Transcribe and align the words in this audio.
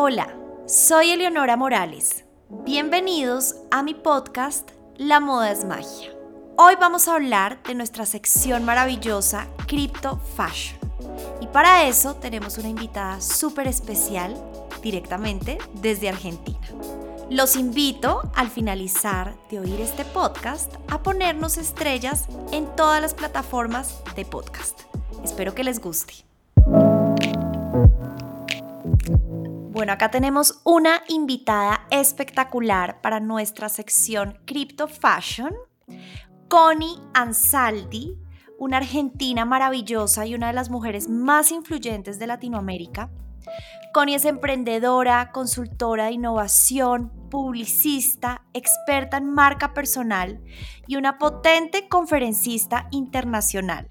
Hola, 0.00 0.32
soy 0.68 1.10
Eleonora 1.10 1.56
Morales. 1.56 2.24
Bienvenidos 2.64 3.56
a 3.72 3.82
mi 3.82 3.94
podcast 3.94 4.70
La 4.96 5.18
moda 5.18 5.50
es 5.50 5.64
magia. 5.64 6.12
Hoy 6.56 6.74
vamos 6.80 7.08
a 7.08 7.16
hablar 7.16 7.60
de 7.64 7.74
nuestra 7.74 8.06
sección 8.06 8.64
maravillosa 8.64 9.48
Crypto 9.66 10.20
Fashion. 10.36 10.78
Y 11.40 11.48
para 11.48 11.88
eso 11.88 12.14
tenemos 12.14 12.58
una 12.58 12.68
invitada 12.68 13.20
súper 13.20 13.66
especial 13.66 14.40
directamente 14.82 15.58
desde 15.74 16.10
Argentina. 16.10 16.68
Los 17.28 17.56
invito 17.56 18.30
al 18.36 18.50
finalizar 18.50 19.34
de 19.50 19.58
oír 19.58 19.80
este 19.80 20.04
podcast 20.04 20.72
a 20.86 21.02
ponernos 21.02 21.58
estrellas 21.58 22.26
en 22.52 22.66
todas 22.76 23.02
las 23.02 23.14
plataformas 23.14 24.00
de 24.14 24.24
podcast. 24.24 24.82
Espero 25.24 25.56
que 25.56 25.64
les 25.64 25.80
guste. 25.80 26.27
Bueno, 29.78 29.92
acá 29.92 30.10
tenemos 30.10 30.60
una 30.64 31.04
invitada 31.06 31.86
espectacular 31.92 33.00
para 33.00 33.20
nuestra 33.20 33.68
sección 33.68 34.40
Crypto 34.44 34.88
Fashion, 34.88 35.54
Connie 36.48 36.98
Ansaldi, 37.14 38.18
una 38.58 38.78
argentina 38.78 39.44
maravillosa 39.44 40.26
y 40.26 40.34
una 40.34 40.48
de 40.48 40.54
las 40.54 40.68
mujeres 40.68 41.08
más 41.08 41.52
influyentes 41.52 42.18
de 42.18 42.26
Latinoamérica. 42.26 43.08
Connie 43.94 44.16
es 44.16 44.24
emprendedora, 44.24 45.30
consultora 45.30 46.06
de 46.06 46.12
innovación, 46.14 47.12
publicista, 47.30 48.42
experta 48.54 49.18
en 49.18 49.32
marca 49.32 49.74
personal 49.74 50.42
y 50.88 50.96
una 50.96 51.18
potente 51.18 51.88
conferencista 51.88 52.88
internacional. 52.90 53.88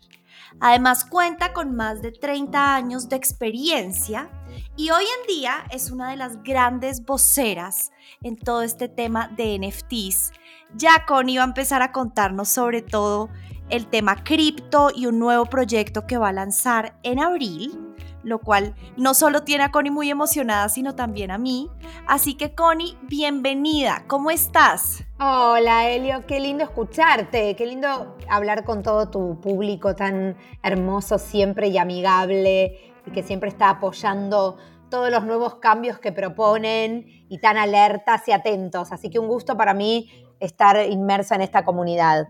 Además 0.60 1.06
cuenta 1.06 1.54
con 1.54 1.76
más 1.76 2.02
de 2.02 2.12
30 2.12 2.76
años 2.76 3.10
de 3.10 3.16
experiencia 3.16 4.30
y 4.76 4.90
hoy 4.90 5.04
en 5.04 5.36
día 5.36 5.66
es 5.70 5.92
una 5.92 6.10
de 6.10 6.18
las 6.18 6.42
grandes 6.44 7.06
voceras 7.06 7.92
en 8.24 8.38
todo 8.38 8.64
este 8.64 8.90
tema 8.90 9.28
de 9.28 9.60
NFTs. 9.60 10.32
Ya 10.76 11.06
Connie 11.06 11.38
va 11.38 11.44
a 11.44 11.48
empezar 11.48 11.82
a 11.82 11.92
contarnos 11.92 12.50
sobre 12.50 12.82
todo 12.82 13.30
el 13.70 13.88
tema 13.88 14.24
cripto 14.24 14.90
y 14.96 15.06
un 15.06 15.20
nuevo 15.20 15.46
proyecto 15.46 16.08
que 16.08 16.18
va 16.18 16.30
a 16.30 16.34
lanzar 16.34 16.98
en 17.04 17.20
abril 17.20 17.87
lo 18.28 18.40
cual 18.40 18.76
no 18.98 19.14
solo 19.14 19.44
tiene 19.44 19.64
a 19.64 19.72
Connie 19.72 19.90
muy 19.90 20.10
emocionada, 20.12 20.68
sino 20.68 20.96
también 20.96 21.32
a 21.32 21.38
mí. 21.38 21.70
Así 22.06 22.34
que 22.34 22.54
Connie, 22.54 22.98
bienvenida, 23.04 24.04
¿cómo 24.08 24.32
estás? 24.32 25.06
Hola 25.18 25.90
Elio, 25.90 26.26
qué 26.28 26.42
lindo 26.42 26.66
escucharte, 26.66 27.56
qué 27.56 27.66
lindo 27.66 28.18
hablar 28.30 28.66
con 28.66 28.84
todo 28.84 29.10
tu 29.10 29.40
público 29.40 29.96
tan 29.96 30.36
hermoso 30.62 31.18
siempre 31.18 31.70
y 31.70 31.78
amigable 31.78 32.94
y 33.06 33.12
que 33.12 33.24
siempre 33.24 33.48
está 33.48 33.70
apoyando 33.70 34.58
todos 34.90 35.10
los 35.10 35.24
nuevos 35.24 35.56
cambios 35.56 35.98
que 35.98 36.12
proponen 36.12 37.06
y 37.30 37.40
tan 37.40 37.58
alertas 37.58 38.28
y 38.28 38.34
atentos. 38.34 38.92
Así 38.92 39.10
que 39.10 39.20
un 39.20 39.28
gusto 39.28 39.56
para 39.56 39.74
mí 39.74 40.12
estar 40.42 40.86
inmersa 40.90 41.36
en 41.36 41.42
esta 41.42 41.64
comunidad. 41.64 42.28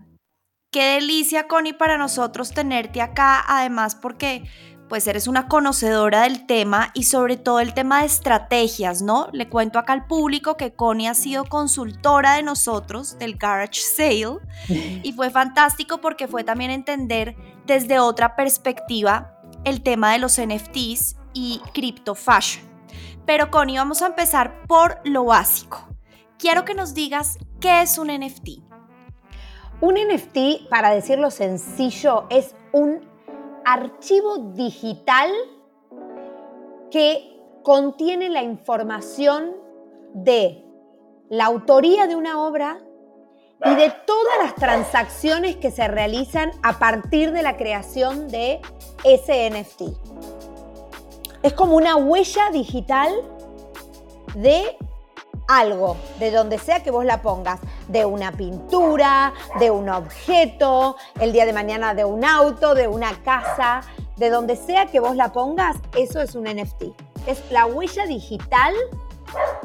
Qué 0.70 1.00
delicia, 1.00 1.48
Connie, 1.48 1.72
para 1.72 1.96
nosotros 1.96 2.52
tenerte 2.52 3.00
acá, 3.00 3.42
además 3.48 3.94
porque 3.94 4.44
pues 4.88 5.06
eres 5.06 5.26
una 5.26 5.48
conocedora 5.48 6.22
del 6.22 6.46
tema 6.46 6.90
y 6.94 7.04
sobre 7.04 7.36
todo 7.36 7.60
el 7.60 7.74
tema 7.74 8.00
de 8.00 8.06
estrategias, 8.06 9.02
¿no? 9.02 9.28
Le 9.32 9.48
cuento 9.48 9.78
acá 9.78 9.92
al 9.92 10.06
público 10.06 10.56
que 10.56 10.72
Connie 10.72 11.08
ha 11.08 11.14
sido 11.14 11.44
consultora 11.44 12.34
de 12.34 12.42
nosotros 12.42 13.18
del 13.18 13.36
Garage 13.36 13.80
Sale 13.80 14.38
y 14.68 15.12
fue 15.12 15.30
fantástico 15.30 16.00
porque 16.00 16.28
fue 16.28 16.44
también 16.44 16.70
entender 16.70 17.36
desde 17.66 17.98
otra 17.98 18.34
perspectiva 18.34 19.38
el 19.64 19.82
tema 19.82 20.12
de 20.12 20.18
los 20.18 20.40
NFTs 20.40 21.16
y 21.34 21.60
crypto 21.74 22.14
fashion. 22.14 22.66
Pero 23.26 23.50
Connie, 23.50 23.76
vamos 23.76 24.00
a 24.00 24.06
empezar 24.06 24.66
por 24.66 25.00
lo 25.04 25.24
básico. 25.26 25.86
Quiero 26.38 26.64
que 26.64 26.74
nos 26.74 26.94
digas 26.94 27.38
qué 27.60 27.82
es 27.82 27.98
un 27.98 28.08
NFT. 28.08 28.62
Un 29.80 29.94
NFT, 29.94 30.68
para 30.70 30.90
decirlo 30.90 31.30
sencillo, 31.30 32.26
es 32.30 32.54
un 32.72 33.07
archivo 33.70 34.38
digital 34.54 35.30
que 36.90 37.38
contiene 37.62 38.30
la 38.30 38.42
información 38.42 39.54
de 40.14 40.64
la 41.28 41.44
autoría 41.44 42.06
de 42.06 42.16
una 42.16 42.42
obra 42.42 42.80
y 43.62 43.74
de 43.74 43.92
todas 44.06 44.38
las 44.42 44.54
transacciones 44.54 45.56
que 45.56 45.70
se 45.70 45.86
realizan 45.86 46.50
a 46.62 46.78
partir 46.78 47.32
de 47.32 47.42
la 47.42 47.58
creación 47.58 48.28
de 48.28 48.62
ese 49.04 49.50
NFT. 49.50 49.82
Es 51.42 51.52
como 51.52 51.76
una 51.76 51.96
huella 51.96 52.48
digital 52.50 53.12
de 54.34 54.78
algo, 55.48 55.96
de 56.20 56.30
donde 56.30 56.58
sea 56.58 56.82
que 56.82 56.90
vos 56.90 57.04
la 57.04 57.22
pongas, 57.22 57.58
de 57.88 58.04
una 58.04 58.32
pintura, 58.32 59.32
de 59.58 59.70
un 59.70 59.88
objeto, 59.88 60.96
el 61.20 61.32
día 61.32 61.46
de 61.46 61.52
mañana 61.52 61.94
de 61.94 62.04
un 62.04 62.24
auto, 62.24 62.74
de 62.74 62.86
una 62.86 63.20
casa, 63.24 63.80
de 64.16 64.30
donde 64.30 64.54
sea 64.56 64.86
que 64.86 65.00
vos 65.00 65.16
la 65.16 65.32
pongas, 65.32 65.76
eso 65.96 66.20
es 66.20 66.34
un 66.34 66.44
NFT. 66.44 66.84
Es 67.26 67.42
la 67.50 67.66
huella 67.66 68.06
digital 68.06 68.74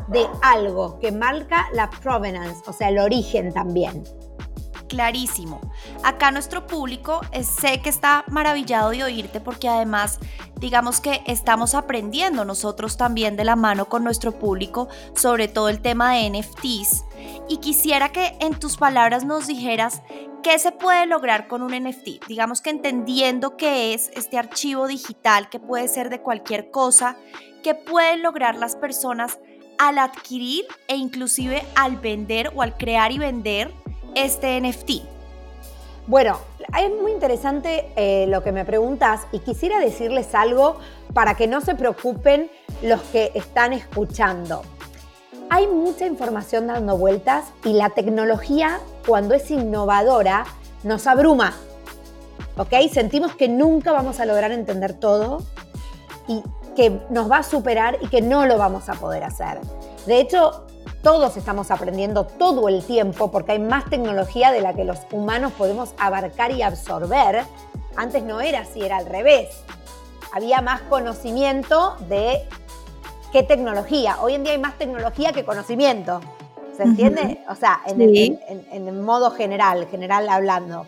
de 0.08 0.28
algo 0.42 1.00
que 1.00 1.12
marca 1.12 1.68
la 1.74 1.90
provenance, 1.90 2.64
o 2.66 2.74
sea, 2.74 2.90
el 2.90 3.00
origen 3.00 3.54
también 3.54 4.04
clarísimo. 4.94 5.59
Acá 6.04 6.30
nuestro 6.30 6.68
público 6.68 7.22
eh, 7.31 7.44
sé 7.44 7.81
que 7.81 7.90
está 7.90 8.26
maravillado 8.28 8.92
de 8.92 9.04
oírte 9.04 9.40
porque 9.40 9.68
además 9.68 10.20
digamos 10.59 11.02
que 11.02 11.24
estamos 11.26 11.74
aprendiendo 11.74 12.46
nosotros 12.46 12.96
también 12.96 13.36
de 13.36 13.44
la 13.44 13.56
mano 13.56 13.86
con 13.86 14.03
nuestro 14.03 14.34
público 14.34 14.90
sobre 15.16 15.48
todo 15.48 15.70
el 15.70 15.82
tema 15.82 16.14
de 16.14 16.30
NFTs 16.30 17.06
y 17.50 17.58
quisiera 17.58 18.09
que 18.09 18.38
en 18.40 18.53
tus 18.53 18.78
palabras 18.78 19.26
nos 19.26 19.48
dijeras 19.48 20.03
qué 20.44 20.59
se 20.59 20.72
puede 20.72 21.08
lograr 21.08 21.48
con 21.48 21.64
un 21.64 21.72
NFT. 21.72 22.28
Digamos 22.28 22.62
que 22.62 22.70
entendiendo 22.70 23.58
qué 23.58 23.96
es 23.96 24.12
este 24.14 24.38
archivo 24.38 24.86
digital 24.86 25.50
que 25.50 25.59
puede 25.59 25.88
ser 25.88 26.12
de 26.12 26.22
cualquier 26.22 26.70
cosa, 26.70 27.18
qué 27.64 27.74
pueden 27.74 28.22
lograr 28.22 28.58
las 28.58 28.76
personas 28.76 29.40
al 29.80 29.98
adquirir 29.98 30.66
e 30.88 30.98
inclusive 30.98 31.64
al 31.76 31.98
vender 31.98 32.52
o 32.53 32.62
al 32.62 32.78
crear 32.78 33.12
y 33.12 33.18
vender 33.18 33.74
este 34.16 34.59
NFT? 34.59 35.06
Bueno, 36.07 36.40
es 36.78 36.91
muy 37.01 37.12
interesante 37.12 37.91
eh, 37.96 38.25
lo 38.28 38.44
que 38.44 38.51
me 38.51 38.66
preguntas 38.66 39.22
y 39.31 39.40
quisiera 39.40 39.79
decirles 39.79 40.35
algo 40.35 40.78
para 41.13 41.35
que 41.35 41.47
no 41.47 41.62
se 41.62 41.75
preocupen 41.75 42.50
los 42.81 43.02
que 43.03 43.31
están 43.35 43.73
escuchando. 43.73 44.63
Hay 45.50 45.68
mucha 45.68 46.06
información 46.06 46.68
dando 46.68 46.97
vueltas 46.97 47.46
y 47.63 47.73
la 47.73 47.91
tecnología, 47.91 48.79
cuando 49.07 49.35
es 49.35 49.50
innovadora, 49.52 50.46
nos 50.84 51.07
abruma. 51.07 51.53
¿Ok? 52.57 52.73
Sentimos 52.91 53.35
que 53.35 53.47
nunca 53.47 53.91
vamos 53.91 54.19
a 54.19 54.25
lograr 54.25 54.52
entender 54.52 54.94
todo 54.94 55.44
y 56.28 56.44
que 56.75 57.00
nos 57.09 57.31
va 57.31 57.38
a 57.38 57.44
superar 57.44 57.97
y 58.02 58.07
que 58.07 58.22
no 58.22 58.46
lo 58.46 58.57
vamos 58.57 58.90
a 58.90 58.94
poder 58.94 59.23
hacer. 59.23 59.59
De 60.06 60.19
hecho, 60.19 60.66
todos 61.03 61.36
estamos 61.36 61.69
aprendiendo 61.69 62.24
todo 62.24 62.69
el 62.69 62.84
tiempo 62.84 63.30
porque 63.30 63.52
hay 63.52 63.59
más 63.59 63.90
tecnología 63.90 64.52
de 64.52 64.62
la 64.62 64.74
que 64.74 64.86
los 64.86 65.00
humanos 65.12 65.52
podemos 65.52 65.94
abarcar 66.00 66.52
y 66.52 66.62
absorber. 66.62 67.44
Antes 67.97 68.24
no 68.24 68.40
era 68.40 68.62
así, 68.62 68.81
era 68.81 68.97
al 68.97 69.06
revés. 69.06 69.50
Había 70.31 70.62
más 70.62 70.81
conocimiento 70.84 71.97
de 72.08 72.47
qué 73.34 73.44
tecnología. 73.44 74.18
Hoy 74.22 74.36
en 74.36 74.44
día 74.44 74.53
hay 74.53 74.59
más 74.59 74.78
tecnología 74.78 75.34
que 75.34 75.44
conocimiento. 75.44 76.22
¿Se 76.75 76.84
entiende? 76.84 77.44
O 77.50 77.56
sea, 77.56 77.81
en, 77.85 78.02
el, 78.02 78.40
en 78.72 79.02
modo 79.02 79.30
general, 79.30 79.85
general 79.91 80.28
hablando. 80.30 80.88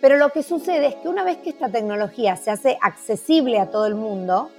Pero 0.00 0.18
lo 0.18 0.28
que 0.28 0.42
sucede 0.42 0.88
es 0.88 0.94
que 0.96 1.08
una 1.08 1.24
vez 1.24 1.38
que 1.38 1.50
esta 1.50 1.70
tecnología 1.70 2.36
se 2.36 2.50
hace 2.50 2.78
accesible 2.82 3.58
a 3.58 3.70
todo 3.70 3.86
el 3.86 3.94
mundo, 3.94 4.50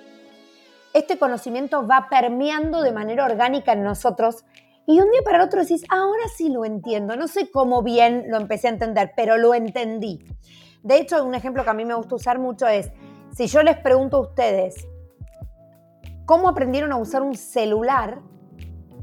este 0.93 1.19
conocimiento 1.19 1.87
va 1.87 2.07
permeando 2.09 2.81
de 2.81 2.91
manera 2.91 3.23
orgánica 3.23 3.71
en 3.71 3.83
nosotros 3.83 4.43
y 4.89 4.99
un 4.99 5.11
día 5.11 5.21
para 5.23 5.37
el 5.37 5.43
otro 5.43 5.61
decís, 5.61 5.83
ahora 5.87 6.23
sí 6.35 6.49
lo 6.49 6.65
entiendo, 6.65 7.15
no 7.15 7.27
sé 7.27 7.51
cómo 7.51 7.83
bien 7.83 8.25
lo 8.27 8.37
empecé 8.37 8.69
a 8.69 8.71
entender, 8.71 9.11
pero 9.15 9.37
lo 9.37 9.53
entendí. 9.53 10.17
De 10.81 10.97
hecho, 10.97 11.23
un 11.23 11.35
ejemplo 11.35 11.63
que 11.63 11.69
a 11.69 11.75
mí 11.75 11.85
me 11.85 11.93
gusta 11.93 12.15
usar 12.15 12.39
mucho 12.39 12.67
es, 12.67 12.91
si 13.31 13.45
yo 13.45 13.61
les 13.61 13.77
pregunto 13.77 14.17
a 14.17 14.21
ustedes, 14.21 14.87
¿cómo 16.25 16.49
aprendieron 16.49 16.91
a 16.91 16.97
usar 16.97 17.21
un 17.21 17.35
celular? 17.35 18.21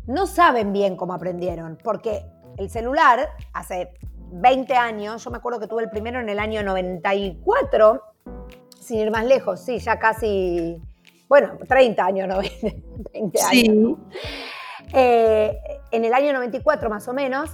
No 0.09 0.27
saben 0.27 0.73
bien 0.73 0.97
cómo 0.97 1.15
aprendieron, 1.15 1.79
porque 1.85 2.27
el 2.57 2.69
celular 2.69 3.29
hace 3.53 3.93
20 4.33 4.75
años, 4.75 5.23
yo 5.23 5.31
me 5.31 5.37
acuerdo 5.37 5.61
que 5.61 5.69
tuve 5.69 5.85
el 5.85 5.91
primero 5.91 6.19
en 6.19 6.29
el 6.29 6.41
año 6.41 6.65
94, 6.65 8.03
sin 8.81 8.99
ir 8.99 9.13
más 9.13 9.25
lejos, 9.25 9.61
sí, 9.61 9.79
ya 9.79 10.01
casi, 10.01 10.83
bueno, 11.29 11.57
30 11.69 12.05
años, 12.05 12.27
no 12.27 12.39
20 12.41 13.41
años. 13.41 13.41
Sí. 13.51 13.97
Eh, 14.93 15.59
en 15.97 16.05
el 16.05 16.15
año 16.15 16.33
94 16.33 16.89
más 16.91 17.09
o 17.09 17.13
menos, 17.13 17.51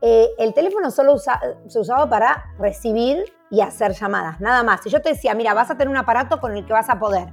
eh, 0.00 0.28
el 0.38 0.52
teléfono 0.52 0.90
solo 0.90 1.16
se 1.18 1.78
usaba 1.78 2.08
para 2.10 2.44
recibir 2.58 3.24
y 3.50 3.60
hacer 3.60 3.92
llamadas, 3.92 4.40
nada 4.40 4.62
más. 4.62 4.82
Si 4.82 4.90
yo 4.90 5.00
te 5.00 5.10
decía, 5.10 5.34
mira, 5.34 5.54
vas 5.54 5.70
a 5.70 5.76
tener 5.76 5.88
un 5.88 5.96
aparato 5.96 6.40
con 6.40 6.56
el 6.56 6.66
que 6.66 6.72
vas 6.72 6.90
a 6.90 6.98
poder 6.98 7.28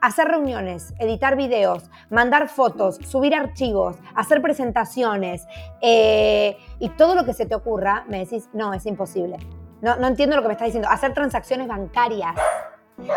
hacer 0.00 0.28
reuniones, 0.28 0.92
editar 0.98 1.36
videos, 1.36 1.90
mandar 2.10 2.48
fotos, 2.48 2.96
subir 2.96 3.34
archivos, 3.34 3.96
hacer 4.14 4.42
presentaciones 4.42 5.46
eh, 5.80 6.56
y 6.78 6.90
todo 6.90 7.14
lo 7.14 7.24
que 7.24 7.32
se 7.32 7.46
te 7.46 7.54
ocurra, 7.54 8.04
me 8.06 8.18
decís, 8.18 8.48
no, 8.52 8.74
es 8.74 8.84
imposible. 8.86 9.38
No, 9.80 9.96
no 9.96 10.06
entiendo 10.06 10.36
lo 10.36 10.42
que 10.42 10.48
me 10.48 10.54
estás 10.54 10.66
diciendo. 10.66 10.88
Hacer 10.88 11.14
transacciones 11.14 11.66
bancarias, 11.66 12.36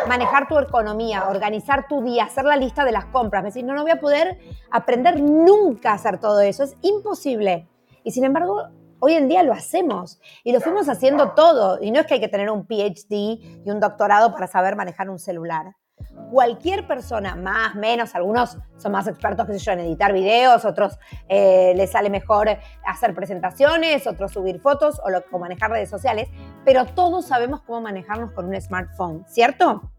manejar 0.08 0.48
tu 0.48 0.58
economía, 0.60 1.28
organizar 1.30 1.88
tu 1.88 2.02
día, 2.04 2.26
hacer 2.26 2.46
la 2.46 2.58
lista 2.58 2.84
de 2.86 2.92
las 2.92 3.06
compras. 3.06 3.44
Me 3.44 3.50
decís, 3.50 3.64
no, 3.64 3.74
no 3.74 3.84
voy 3.84 3.92
a 3.92 4.00
poder 4.00 4.40
aprender 4.72 5.22
nunca 5.22 5.92
a 5.92 5.96
hacer 5.96 6.20
todo 6.20 6.42
eso. 6.42 6.64
Es 6.64 6.76
imposible. 6.82 7.68
Y 8.04 8.12
sin 8.12 8.24
embargo, 8.24 8.70
Hoy 9.00 9.14
en 9.14 9.28
día 9.30 9.44
lo 9.44 9.54
hacemos 9.54 10.20
y 10.44 10.52
lo 10.52 10.60
fuimos 10.60 10.90
haciendo 10.90 11.34
todo. 11.34 11.78
Y 11.80 11.92
no 11.92 12.00
es 12.00 12.08
que 12.08 12.16
hay 12.16 12.20
que 12.20 12.28
tener 12.28 12.50
un 12.50 12.66
PhD 12.66 13.12
y 13.64 13.70
un 13.70 13.80
doctorado 13.80 14.34
para 14.34 14.48
saber 14.48 14.76
manejar 14.76 15.10
un 15.12 15.20
celular. 15.20 15.76
Cualquier 16.32 16.88
persona, 16.88 17.36
más, 17.36 17.76
menos, 17.76 18.14
algunos 18.16 18.58
son 18.78 18.92
más 18.92 19.08
expertos, 19.08 19.46
qué 19.46 19.54
sé 19.54 19.60
yo, 19.60 19.72
en 19.72 19.80
editar 19.80 20.12
videos, 20.12 20.66
otros 20.66 21.00
eh, 21.30 21.74
les 21.76 21.92
sale 21.92 22.10
mejor 22.10 22.50
hacer 22.86 23.16
presentaciones, 23.16 24.08
otros 24.08 24.34
subir 24.34 24.60
fotos 24.60 25.00
o, 25.04 25.10
lo, 25.10 25.24
o 25.32 25.40
manejar 25.40 25.72
redes 25.72 25.90
sociales, 25.90 26.28
pero 26.66 26.86
todos 26.86 27.28
sabemos 27.28 27.62
cómo 27.62 27.82
manejarnos 27.82 28.32
con 28.34 28.48
un 28.48 28.60
smartphone, 28.60 29.26
¿cierto? 29.28 29.90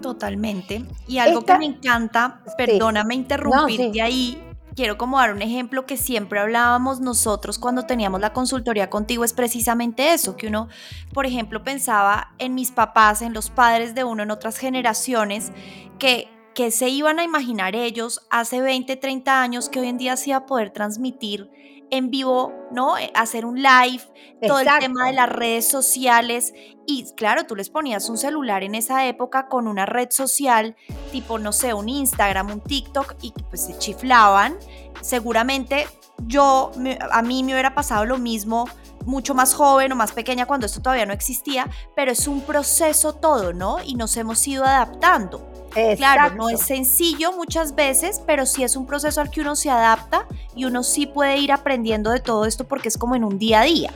Totalmente. 0.00 0.84
Y 1.06 1.18
algo 1.18 1.42
que 1.42 1.56
me 1.58 1.66
encanta, 1.66 2.40
perdóname 2.56 3.14
interrumpirte 3.14 4.02
ahí, 4.02 4.42
quiero 4.74 4.98
como 4.98 5.18
dar 5.18 5.32
un 5.32 5.42
ejemplo 5.42 5.86
que 5.86 5.96
siempre 5.96 6.40
hablábamos 6.40 7.00
nosotros 7.00 7.58
cuando 7.58 7.84
teníamos 7.84 8.20
la 8.20 8.32
consultoría 8.32 8.90
contigo, 8.90 9.24
es 9.24 9.32
precisamente 9.32 10.12
eso, 10.12 10.36
que 10.36 10.48
uno, 10.48 10.68
por 11.12 11.26
ejemplo, 11.26 11.62
pensaba 11.62 12.34
en 12.38 12.54
mis 12.54 12.70
papás, 12.70 13.22
en 13.22 13.32
los 13.32 13.50
padres 13.50 13.94
de 13.94 14.04
uno, 14.04 14.22
en 14.22 14.30
otras 14.30 14.58
generaciones, 14.58 15.52
que 15.98 16.28
que 16.54 16.70
se 16.70 16.88
iban 16.88 17.18
a 17.18 17.24
imaginar 17.24 17.74
ellos 17.74 18.24
hace 18.30 18.60
20, 18.60 18.96
30 18.96 19.42
años 19.42 19.68
que 19.68 19.80
hoy 19.80 19.88
en 19.88 19.98
día 19.98 20.16
se 20.16 20.30
iba 20.30 20.38
a 20.38 20.46
poder 20.46 20.70
transmitir 20.70 21.50
en 21.96 22.10
vivo, 22.10 22.52
¿no? 22.70 22.98
Eh, 22.98 23.10
hacer 23.14 23.46
un 23.46 23.62
live, 23.62 24.02
todo 24.46 24.58
el 24.58 24.68
tema 24.80 25.06
de 25.06 25.12
las 25.12 25.28
redes 25.28 25.66
sociales. 25.66 26.52
Y 26.86 27.06
claro, 27.14 27.44
tú 27.44 27.56
les 27.56 27.70
ponías 27.70 28.08
un 28.08 28.18
celular 28.18 28.62
en 28.62 28.74
esa 28.74 29.06
época 29.06 29.48
con 29.48 29.66
una 29.66 29.86
red 29.86 30.08
social, 30.10 30.76
tipo, 31.12 31.38
no 31.38 31.52
sé, 31.52 31.72
un 31.74 31.88
Instagram, 31.88 32.50
un 32.50 32.60
TikTok, 32.60 33.16
y 33.22 33.32
pues 33.48 33.64
se 33.64 33.78
chiflaban. 33.78 34.58
Seguramente 35.00 35.86
yo, 36.26 36.72
a 37.10 37.22
mí 37.22 37.42
me 37.42 37.52
hubiera 37.52 37.74
pasado 37.74 38.04
lo 38.04 38.18
mismo 38.18 38.66
mucho 39.04 39.34
más 39.34 39.54
joven 39.54 39.92
o 39.92 39.96
más 39.96 40.12
pequeña 40.12 40.46
cuando 40.46 40.66
esto 40.66 40.80
todavía 40.80 41.06
no 41.06 41.12
existía, 41.12 41.68
pero 41.94 42.12
es 42.12 42.26
un 42.26 42.40
proceso 42.40 43.14
todo, 43.14 43.52
¿no? 43.52 43.78
Y 43.84 43.94
nos 43.94 44.16
hemos 44.16 44.46
ido 44.46 44.64
adaptando. 44.64 45.53
Claro, 45.96 46.34
no 46.36 46.48
es 46.48 46.60
sencillo 46.60 47.32
muchas 47.32 47.74
veces, 47.74 48.22
pero 48.24 48.46
sí 48.46 48.62
es 48.62 48.76
un 48.76 48.86
proceso 48.86 49.20
al 49.20 49.30
que 49.30 49.40
uno 49.40 49.56
se 49.56 49.70
adapta 49.70 50.26
y 50.54 50.64
uno 50.66 50.82
sí 50.82 51.06
puede 51.06 51.38
ir 51.38 51.52
aprendiendo 51.52 52.10
de 52.10 52.20
todo 52.20 52.44
esto 52.44 52.64
porque 52.64 52.88
es 52.88 52.96
como 52.96 53.16
en 53.16 53.24
un 53.24 53.38
día 53.38 53.62
a 53.62 53.64
día. 53.64 53.92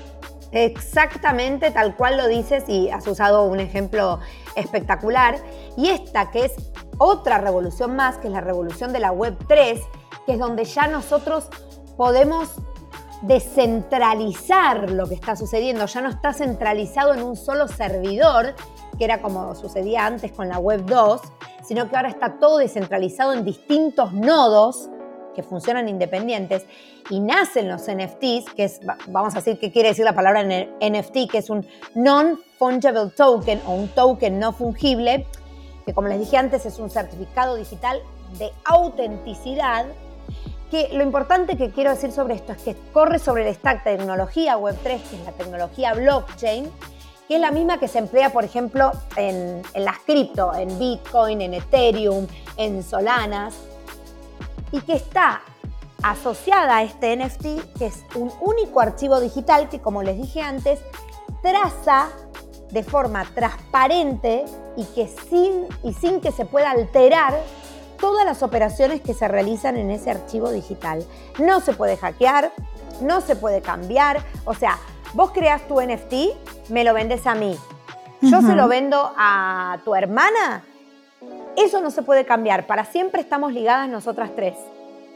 Exactamente, 0.51 1.71
tal 1.71 1.95
cual 1.95 2.17
lo 2.17 2.27
dices 2.27 2.65
y 2.69 2.89
has 2.91 3.07
usado 3.07 3.45
un 3.45 3.61
ejemplo 3.61 4.19
espectacular. 4.57 5.39
Y 5.77 5.89
esta 5.91 6.31
que 6.31 6.47
es 6.47 6.55
otra 6.97 7.39
revolución 7.39 7.95
más, 7.95 8.19
que 8.19 8.29
es 8.29 8.33
la 8.33 8.41
revolución 8.41 8.93
de 8.93 8.99
la 8.99 9.13
Web 9.13 9.37
3, 9.47 9.81
que 10.27 10.33
es 10.33 10.39
donde 10.39 10.65
ya 10.65 10.89
nosotros 10.89 11.49
podemos 11.97 12.51
descentralizar 13.23 14.91
lo 14.91 15.09
que 15.09 15.15
está 15.15 15.37
sucediendo, 15.37 15.87
ya 15.87 16.01
no 16.01 16.09
está 16.09 16.33
centralizado 16.33 17.15
en 17.15 17.23
un 17.23 17.37
solo 17.37 17.69
servidor, 17.69 18.55
que 18.99 19.05
era 19.05 19.23
como 19.23 19.55
sucedía 19.55 20.05
antes 20.05 20.33
con 20.33 20.49
la 20.49 20.59
Web 20.59 20.85
2, 20.87 21.21
sino 21.65 21.89
que 21.89 21.97
ahora 21.97 22.09
está 22.09 22.39
todo 22.39 22.59
descentralizado 22.59 23.33
en 23.33 23.45
distintos 23.45 24.13
nodos 24.13 24.91
que 25.35 25.43
funcionan 25.45 25.89
independientes 25.89 26.67
y 27.11 27.21
nacen 27.21 27.69
los 27.69 27.83
NFTs, 27.83 28.53
que 28.57 28.65
es, 28.65 28.81
vamos 29.07 29.35
a 29.35 29.39
decir, 29.39 29.59
¿qué 29.61 29.71
quiere 29.71 29.91
decir 29.91 30.05
la 30.05 30.15
palabra 30.15 30.43
NFT? 30.43 31.31
Que 31.31 31.39
es 31.39 31.49
un 31.49 31.65
non-fungible 31.95 33.11
token 33.17 33.61
o 33.67 33.75
un 33.75 33.89
token 33.89 34.41
no 34.41 34.53
fungible, 34.53 35.27
que 35.87 35.95
como 35.95 36.09
les 36.09 36.19
dije 36.19 36.37
antes 36.37 36.67
es 36.67 36.81
un 36.81 36.91
certificado 36.91 37.55
digital 37.55 38.03
de 38.39 38.51
autenticidad 38.65 39.87
que 40.71 40.91
lo 40.93 41.03
importante 41.03 41.57
que 41.57 41.71
quiero 41.71 41.91
decir 41.91 42.13
sobre 42.13 42.35
esto 42.35 42.53
es 42.53 42.63
que 42.63 42.77
corre 42.93 43.19
sobre 43.19 43.49
el 43.49 43.55
stack 43.55 43.85
tecnología 43.85 44.59
Web3, 44.59 44.83
que 44.83 45.17
es 45.17 45.25
la 45.25 45.33
tecnología 45.33 45.95
blockchain, 45.95 46.71
que 47.29 47.35
es 47.35 47.41
la 47.41 47.51
misma 47.51 47.79
que 47.79 47.89
se 47.89 47.99
emplea, 47.99 48.31
por 48.31 48.45
ejemplo, 48.45 48.91
en, 49.17 49.63
las 49.75 49.99
cripto, 49.99 50.55
en 50.55 50.79
Bitcoin, 50.79 51.43
en 51.43 51.55
Ethereum, 51.55 52.27
en 52.57 52.83
Solanas, 52.83 53.55
y 54.73 54.81
que 54.81 54.95
está 54.95 55.43
asociada 56.03 56.79
a 56.79 56.83
este 56.83 57.15
NFT, 57.15 57.77
que 57.77 57.87
es 57.87 58.05
un 58.15 58.33
único 58.41 58.81
archivo 58.81 59.21
digital 59.21 59.69
que, 59.69 59.81
como 59.81 60.03
les 60.03 60.17
dije 60.17 60.41
antes, 60.41 60.81
traza 61.43 62.09
de 62.71 62.83
forma 62.83 63.25
transparente 63.35 64.47
y, 64.77 64.85
que 64.85 65.07
sin, 65.07 65.67
y 65.83 65.93
sin 65.93 66.23
que 66.23 66.33
se 66.33 66.47
pueda 66.47 66.71
alterar 66.71 67.39
todas 68.01 68.25
las 68.25 68.43
operaciones 68.43 69.03
que 69.03 69.13
se 69.13 69.29
realizan 69.29 69.77
en 69.77 69.91
ese 69.91 70.11
archivo 70.11 70.51
digital. 70.51 71.05
No 71.39 71.61
se 71.61 71.75
puede 71.75 71.97
hackear, 71.97 72.53
no 73.03 73.21
se 73.21 73.37
puede 73.37 73.61
cambiar, 73.61 74.25
o 74.45 74.55
sea, 74.55 74.79
vos 75.15 75.31
creas 75.33 75.67
tu 75.69 75.81
NFT, 75.81 76.71
me 76.71 76.85
lo 76.85 76.95
vendes 76.95 77.27
a 77.27 77.35
mí. 77.35 77.57
Yo 78.21 78.43
se 78.43 78.55
lo 78.55 78.67
vendo 78.67 79.13
a 79.17 79.79
tu 79.85 79.95
hermana. 79.95 80.65
Eso 81.57 81.81
no 81.81 81.91
se 81.91 82.03
puede 82.03 82.25
cambiar. 82.25 82.67
Para 82.67 82.85
siempre 82.85 83.21
estamos 83.21 83.53
ligadas 83.53 83.89
nosotras 83.89 84.31
tres. 84.35 84.55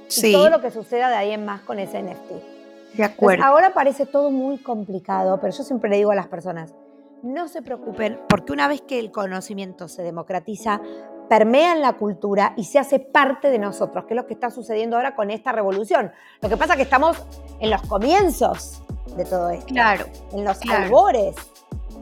Sí. 0.08 0.28
Y 0.28 0.32
todo 0.32 0.50
lo 0.50 0.60
que 0.60 0.70
suceda 0.70 1.08
de 1.08 1.16
ahí 1.16 1.30
en 1.32 1.44
más 1.44 1.62
con 1.62 1.78
ese 1.78 2.02
NFT. 2.02 2.94
De 2.94 3.04
acuerdo. 3.04 3.44
ahora 3.44 3.72
parece 3.72 4.06
todo 4.06 4.30
muy 4.30 4.58
complicado, 4.58 5.38
pero 5.40 5.52
yo 5.52 5.62
siempre 5.64 5.88
le 5.88 5.96
digo 5.96 6.10
a 6.10 6.14
las 6.14 6.28
personas, 6.28 6.74
no 7.22 7.48
se 7.48 7.62
preocupen, 7.62 8.20
porque 8.28 8.52
una 8.52 8.68
vez 8.68 8.82
que 8.82 8.98
el 8.98 9.10
conocimiento 9.10 9.88
se 9.88 10.02
democratiza, 10.02 10.80
permea 11.28 11.72
en 11.72 11.80
la 11.80 11.94
cultura 11.94 12.52
y 12.56 12.64
se 12.64 12.78
hace 12.78 12.98
parte 12.98 13.50
de 13.50 13.58
nosotros, 13.58 14.04
que 14.04 14.12
es 14.12 14.16
lo 14.16 14.26
que 14.26 14.34
está 14.34 14.50
sucediendo 14.50 14.96
ahora 14.96 15.14
con 15.14 15.30
esta 15.30 15.52
revolución. 15.52 16.12
Lo 16.42 16.50
que 16.50 16.58
pasa 16.58 16.74
es 16.74 16.76
que 16.76 16.82
estamos 16.82 17.16
en 17.60 17.70
los 17.70 17.80
comienzos 17.82 18.82
de 19.16 19.25
todo 19.25 19.50
esto. 19.50 19.66
Claro. 19.66 20.06
En 20.32 20.44
los 20.44 20.58
albores. 20.69 21.34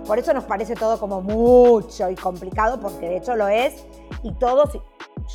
Por 0.07 0.19
eso 0.19 0.33
nos 0.33 0.45
parece 0.45 0.75
todo 0.75 0.99
como 0.99 1.21
mucho 1.21 2.11
y 2.11 2.15
complicado, 2.15 2.81
porque 2.81 3.09
de 3.09 3.17
hecho 3.19 3.37
lo 3.37 3.49
es. 3.49 3.85
Y 4.23 4.33
todos, 4.33 4.79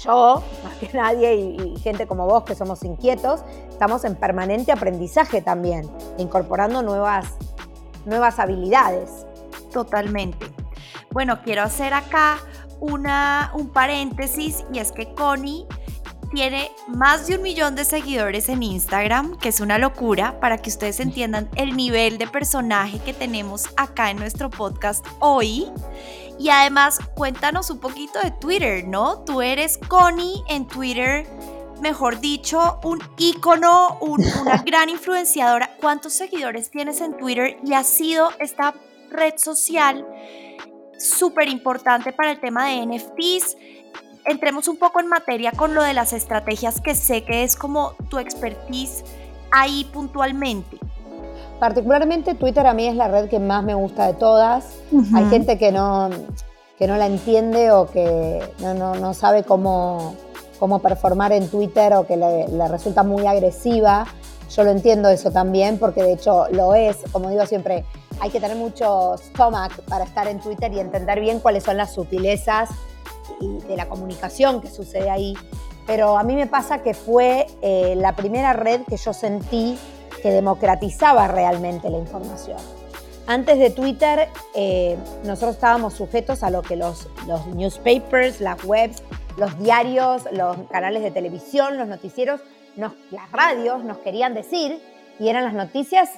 yo, 0.03 0.43
más 0.63 0.73
que 0.79 0.89
nadie, 0.97 1.35
y, 1.35 1.77
gente 1.79 2.07
como 2.07 2.25
vos 2.25 2.43
que 2.43 2.55
somos 2.55 2.83
inquietos, 2.83 3.41
estamos 3.69 4.03
en 4.05 4.15
permanente 4.15 4.71
aprendizaje 4.71 5.41
también, 5.41 5.89
incorporando 6.17 6.81
nuevas, 6.81 7.35
nuevas 8.05 8.39
habilidades. 8.39 9.25
Totalmente. 9.71 10.47
Bueno, 11.11 11.41
quiero 11.43 11.63
hacer 11.63 11.93
acá 11.93 12.37
una, 12.79 13.51
un 13.53 13.69
paréntesis 13.69 14.65
y 14.73 14.79
es 14.79 14.91
que 14.91 15.13
Connie 15.13 15.65
tiene 16.29 16.71
más 16.87 17.27
de 17.27 17.35
un 17.35 17.41
millón 17.41 17.75
de 17.75 17.85
seguidores 17.85 18.49
en 18.49 18.63
Instagram, 18.63 19.37
que 19.37 19.49
es 19.49 19.59
una 19.59 19.77
locura 19.77 20.39
para 20.39 20.57
que 20.57 20.69
ustedes 20.69 20.99
entiendan 20.99 21.49
el 21.55 21.75
nivel 21.75 22.17
de 22.17 22.27
personaje 22.27 22.99
que 22.99 23.13
tenemos 23.13 23.69
acá 23.77 24.11
en 24.11 24.17
nuestro 24.17 24.49
podcast 24.49 25.05
hoy. 25.19 25.67
Y 26.37 26.49
además, 26.49 26.99
cuéntanos 27.15 27.69
un 27.69 27.79
poquito 27.79 28.19
de 28.19 28.31
Twitter, 28.31 28.87
¿no? 28.87 29.19
Tú 29.19 29.41
eres 29.41 29.77
Connie 29.77 30.43
en 30.49 30.67
Twitter, 30.67 31.25
mejor 31.81 32.19
dicho, 32.19 32.79
un 32.83 33.01
ícono, 33.17 33.97
una 34.01 34.57
gran 34.65 34.89
influenciadora. 34.89 35.71
¿Cuántos 35.79 36.13
seguidores 36.13 36.69
tienes 36.69 36.99
en 37.01 37.15
Twitter 37.17 37.57
y 37.63 37.73
ha 37.73 37.83
sido 37.83 38.31
esta 38.39 38.73
red 39.09 39.35
social 39.37 40.05
súper 40.97 41.49
importante 41.49 42.13
para 42.13 42.31
el 42.31 42.39
tema 42.39 42.67
de 42.67 42.85
NFTs. 42.85 43.57
Entremos 44.25 44.67
un 44.67 44.77
poco 44.77 44.99
en 44.99 45.07
materia 45.07 45.51
con 45.51 45.75
lo 45.75 45.83
de 45.83 45.93
las 45.93 46.11
estrategias 46.11 46.81
que 46.81 46.95
sé 46.95 47.23
que 47.23 47.43
es 47.43 47.55
como 47.55 47.93
tu 48.09 48.17
expertise 48.17 49.03
ahí 49.51 49.87
puntualmente. 49.93 50.77
Particularmente 51.59 52.33
Twitter 52.33 52.65
a 52.65 52.73
mí 52.73 52.87
es 52.87 52.95
la 52.95 53.07
red 53.07 53.29
que 53.29 53.39
más 53.39 53.63
me 53.63 53.75
gusta 53.75 54.07
de 54.07 54.13
todas. 54.13 54.79
Hay 55.13 55.25
gente 55.29 55.59
que 55.59 55.71
no, 55.71 56.09
que 56.77 56.87
no 56.87 56.97
la 56.97 57.05
entiende 57.05 57.71
o 57.71 57.85
que 57.85 58.41
no, 58.59 59.13
sabe 59.13 59.43
cómo, 59.43 60.15
cómo 60.59 60.79
performar 60.79 61.31
en 61.31 61.47
Twitter 61.47 61.93
o 61.93 62.07
que 62.07 62.17
le, 62.17 62.47
le 62.47 62.67
resulta 62.67 63.03
muy 63.03 63.27
agresiva. 63.27 64.07
Yo 64.49 64.63
lo 64.63 64.71
entiendo 64.71 65.09
eso 65.09 65.31
también 65.31 65.77
porque 65.77 66.01
de 66.01 66.13
hecho 66.13 66.47
lo 66.49 66.73
es, 66.73 66.97
como 67.11 67.29
digo 67.29 67.45
siempre, 67.45 67.85
hay 68.19 68.31
que 68.31 68.39
tener 68.39 68.57
mucho 68.57 69.17
stomach 69.17 69.71
para 69.87 70.03
estar 70.03 70.27
en 70.27 70.39
Twitter 70.39 70.73
y 70.73 70.79
entender 70.79 71.19
bien 71.19 71.39
cuáles 71.39 71.63
son 71.63 71.77
las 71.77 71.93
sutilezas 71.93 72.69
de 73.39 73.75
la 73.75 73.87
comunicación 73.87 74.61
que 74.61 74.69
sucede 74.69 75.09
ahí. 75.09 75.35
Pero 75.87 76.17
a 76.17 76.23
mí 76.23 76.35
me 76.35 76.47
pasa 76.47 76.81
que 76.81 76.93
fue 76.93 77.45
eh, 77.61 77.93
la 77.95 78.15
primera 78.15 78.53
red 78.53 78.81
que 78.81 78.97
yo 78.97 79.13
sentí 79.13 79.77
que 80.21 80.31
democratizaba 80.31 81.27
realmente 81.27 81.89
la 81.89 81.97
información. 81.97 82.57
Antes 83.27 83.57
de 83.57 83.69
Twitter, 83.69 84.29
eh, 84.53 84.97
nosotros 85.23 85.55
estábamos 85.55 85.93
sujetos 85.93 86.43
a 86.43 86.49
lo 86.49 86.61
que 86.61 86.75
los, 86.75 87.07
los 87.27 87.45
newspapers, 87.47 88.39
las 88.39 88.63
webs, 88.63 89.03
los 89.37 89.57
diarios, 89.59 90.23
los 90.31 90.57
canales 90.71 91.03
de 91.03 91.11
televisión, 91.11 91.77
los 91.77 91.87
noticieros, 91.87 92.41
las 92.75 93.31
radios 93.31 93.83
nos 93.83 93.97
querían 93.99 94.33
decir 94.33 94.81
y 95.19 95.29
eran 95.29 95.43
las 95.43 95.53
noticias 95.53 96.09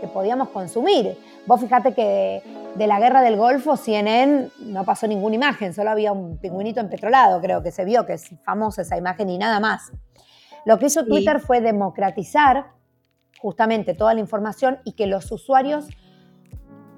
que 0.00 0.06
podíamos 0.08 0.48
consumir. 0.48 1.16
Vos 1.46 1.60
fijate 1.60 1.94
que 1.94 2.42
de, 2.74 2.86
la 2.86 2.98
guerra 2.98 3.22
del 3.22 3.36
Golfo, 3.36 3.76
CNN 3.76 4.48
no 4.60 4.84
pasó 4.84 5.06
ninguna 5.06 5.36
imagen, 5.36 5.72
solo 5.72 5.90
había 5.90 6.12
un 6.12 6.38
pingüinito 6.38 6.80
empetrolado, 6.80 7.40
creo 7.40 7.62
que 7.62 7.70
se 7.70 7.84
vio, 7.84 8.04
que 8.04 8.14
es 8.14 8.30
famosa 8.44 8.82
esa 8.82 8.96
imagen 8.96 9.30
y 9.30 9.38
nada 9.38 9.60
más. 9.60 9.92
Lo 10.64 10.78
que 10.78 10.86
hizo 10.86 11.04
Twitter 11.04 11.38
fue 11.38 11.60
democratizar 11.60 12.72
justamente 13.40 13.94
toda 13.94 14.12
la 14.14 14.20
información 14.20 14.78
y 14.84 14.92
que 14.92 15.06
los 15.06 15.30
usuarios 15.30 15.86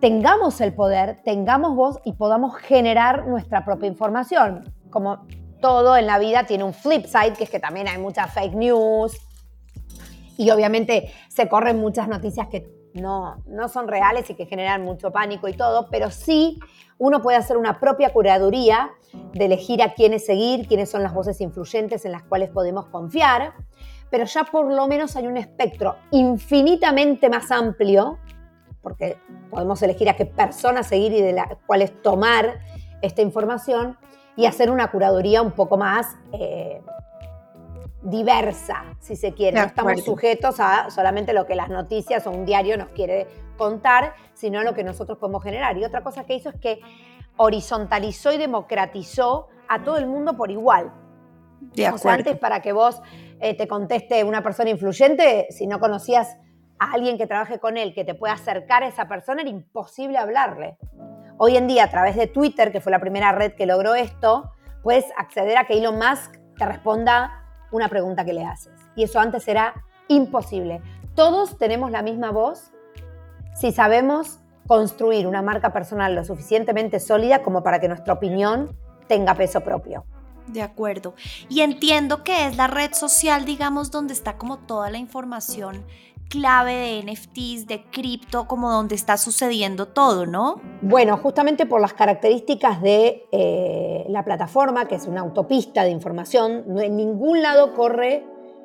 tengamos 0.01 0.63
el 0.63 0.73
poder, 0.73 1.21
tengamos 1.25 1.75
voz 1.77 2.01
y 2.05 2.15
podamos 2.15 2.57
generar 2.57 3.27
nuestra 3.27 3.67
propia 3.67 3.89
información. 3.89 4.73
Como 4.89 5.27
todo 5.61 5.97
en 5.97 6.07
la 6.07 6.19
vida 6.19 6.45
tiene 6.45 6.65
un 6.65 6.73
flip 6.73 7.05
side, 7.05 7.35
que 7.35 7.45
es 7.45 7.51
que 7.51 7.61
también 7.61 7.87
hay 7.89 7.99
muchas 7.99 8.33
fake 8.33 8.55
news 8.55 9.13
y 10.39 10.49
obviamente 10.51 11.13
se 11.29 11.49
corren 11.49 11.79
muchas 11.79 12.09
noticias 12.09 12.49
que 12.49 12.78
no, 12.95 13.43
no 13.47 13.69
son 13.69 13.89
reales 13.89 14.29
y 14.31 14.35
que 14.35 14.47
generan 14.47 14.83
mucho 14.83 15.11
pánico 15.11 15.49
y 15.49 15.53
todo, 15.53 15.89
pero 15.91 16.11
sí 16.11 16.59
uno 16.99 17.23
puede 17.23 17.37
hacer 17.37 17.57
una 17.57 17.79
propia 17.81 18.13
curaduría 18.13 18.91
de 19.33 19.45
elegir 19.45 19.83
a 19.83 19.95
quiénes 19.95 20.27
seguir, 20.27 20.67
quiénes 20.67 20.91
son 20.91 21.03
las 21.03 21.15
voces 21.15 21.41
influyentes 21.41 22.05
en 22.05 22.13
las 22.13 22.25
cuales 22.25 22.51
podemos 22.51 22.87
confiar, 22.87 23.55
pero 24.11 24.25
ya 24.25 24.45
por 24.45 24.73
lo 24.73 24.87
menos 24.87 25.17
hay 25.17 25.27
un 25.27 25.37
espectro 25.37 25.97
infinitamente 26.11 27.29
más 27.29 27.51
amplio, 27.51 28.19
porque 28.83 29.19
podemos 29.51 29.83
elegir 29.83 30.09
a 30.09 30.17
qué 30.17 30.27
personas 30.27 30.87
seguir 30.87 31.13
y 31.13 31.21
de 31.21 31.33
las 31.33 31.49
cuales 31.67 32.03
tomar 32.03 32.61
esta 33.03 33.23
información 33.23 33.97
y 34.37 34.47
hacer 34.47 34.71
una 34.71 34.91
curaduría 34.91 35.43
un 35.43 35.53
poco 35.53 35.77
más 35.77 36.17
eh, 36.33 36.81
diversa, 38.03 38.97
si 39.01 39.17
se 39.17 39.35
quiere. 39.35 39.59
No 39.59 39.67
estamos 39.67 40.05
sujetos 40.05 40.61
a 40.61 40.91
solamente 40.91 41.33
lo 41.33 41.47
que 41.47 41.55
las 41.55 41.69
noticias 41.69 42.27
o 42.27 42.31
un 42.31 42.45
diario 42.45 42.77
nos 42.77 42.89
quiere 42.91 43.27
contar, 43.57 44.15
sino 44.35 44.63
lo 44.63 44.75
que 44.75 44.85
nosotros 44.85 45.19
podemos 45.19 45.43
generar. 45.43 45.77
Y 45.77 45.85
otra 45.85 46.03
cosa 46.03 46.25
que 46.25 46.35
hizo 46.35 46.51
es 46.51 46.61
que 46.61 46.81
horizontalizó 47.37 48.33
y 48.33 48.39
democratizó 48.39 49.49
a 49.69 49.83
todo 49.83 49.97
el 49.97 50.07
mundo 50.07 50.37
por 50.37 50.51
igual. 50.51 50.93
De 51.61 51.89
o 51.91 51.99
sea, 51.99 52.15
antes 52.15 52.39
para 52.39 52.63
que 52.63 52.73
vos 52.73 53.03
eh, 53.41 53.57
te 53.57 53.67
conteste 53.67 54.23
una 54.25 54.43
persona 54.43 54.71
influyente, 54.71 55.47
si 55.51 55.67
no 55.67 55.81
conocías 55.81 56.37
a 56.79 56.93
alguien 56.93 57.19
que 57.19 57.27
trabaje 57.27 57.59
con 57.59 57.77
él, 57.77 57.95
que 57.95 58.05
te 58.05 58.15
pueda 58.15 58.35
acercar 58.35 58.85
a 58.85 58.89
esa 58.89 59.09
persona, 59.09 59.43
era 59.43 59.51
imposible 59.51 60.19
hablarle. 60.19 60.77
Hoy 61.37 61.57
en 61.57 61.67
día, 61.67 61.85
a 61.85 61.91
través 61.91 62.17
de 62.17 62.29
Twitter, 62.29 62.73
que 62.73 62.81
fue 62.81 62.93
la 62.93 63.01
primera 63.01 63.33
red 63.33 63.55
que 63.55 63.67
logró 63.67 63.95
esto, 63.95 64.53
puedes 64.83 65.05
acceder 65.17 65.57
a 65.57 65.65
que 65.65 65.79
Elon 65.79 65.97
Musk 65.97 66.37
te 66.57 66.67
responda 66.67 67.48
una 67.71 67.89
pregunta 67.89 68.25
que 68.25 68.33
le 68.33 68.45
haces. 68.45 68.73
Y 68.97 69.05
eso 69.05 69.21
antes 69.21 69.47
era 69.49 69.75
imposible. 70.09 70.81
Todos 71.15 71.59
tenemos 71.59 71.91
la 71.91 72.03
misma 72.03 72.31
voz 72.31 72.71
si 73.55 73.73
sabemos 73.73 74.39
construir 74.67 75.27
una 75.27 75.43
marca 75.43 75.73
personal 75.73 76.15
lo 76.15 76.25
suficientemente 76.25 77.01
sólida 77.01 77.43
como 77.43 77.63
para 77.63 77.81
que 77.81 77.89
nuestra 77.89 78.13
opinión 78.13 78.77
tenga 79.09 79.35
peso 79.35 79.61
propio. 79.63 80.05
De 80.47 80.63
acuerdo. 80.63 81.15
Y 81.49 81.61
entiendo 81.61 82.23
que 82.23 82.47
es 82.47 82.57
la 82.57 82.69
red 82.69 82.93
social, 82.93 83.45
digamos, 83.45 83.91
donde 83.91 84.15
está 84.15 84.39
como 84.39 84.59
toda 84.59 84.91
la 84.91 84.99
información 84.99 85.85
clave 86.29 86.73
de 86.73 87.13
NFTs, 87.13 87.67
de 87.67 87.85
cripto, 87.91 88.47
como 88.47 88.71
donde 88.71 88.95
está 88.95 89.17
sucediendo 89.17 89.87
todo, 89.87 90.27
¿no? 90.27 90.61
Bueno, 90.83 91.17
justamente 91.17 91.67
por 91.67 91.81
las 91.81 91.95
características 91.95 92.83
de 92.83 93.27
eh, 93.33 94.05
la 94.09 94.25
plataforma, 94.25 94.87
que 94.87 94.97
es 94.97 95.07
una 95.07 95.23
autopista 95.23 95.85
de 95.85 95.91
información, 95.91 96.65
en 96.79 96.97
ningún 96.97 97.43
lado 97.43 97.75
corre 97.75 98.25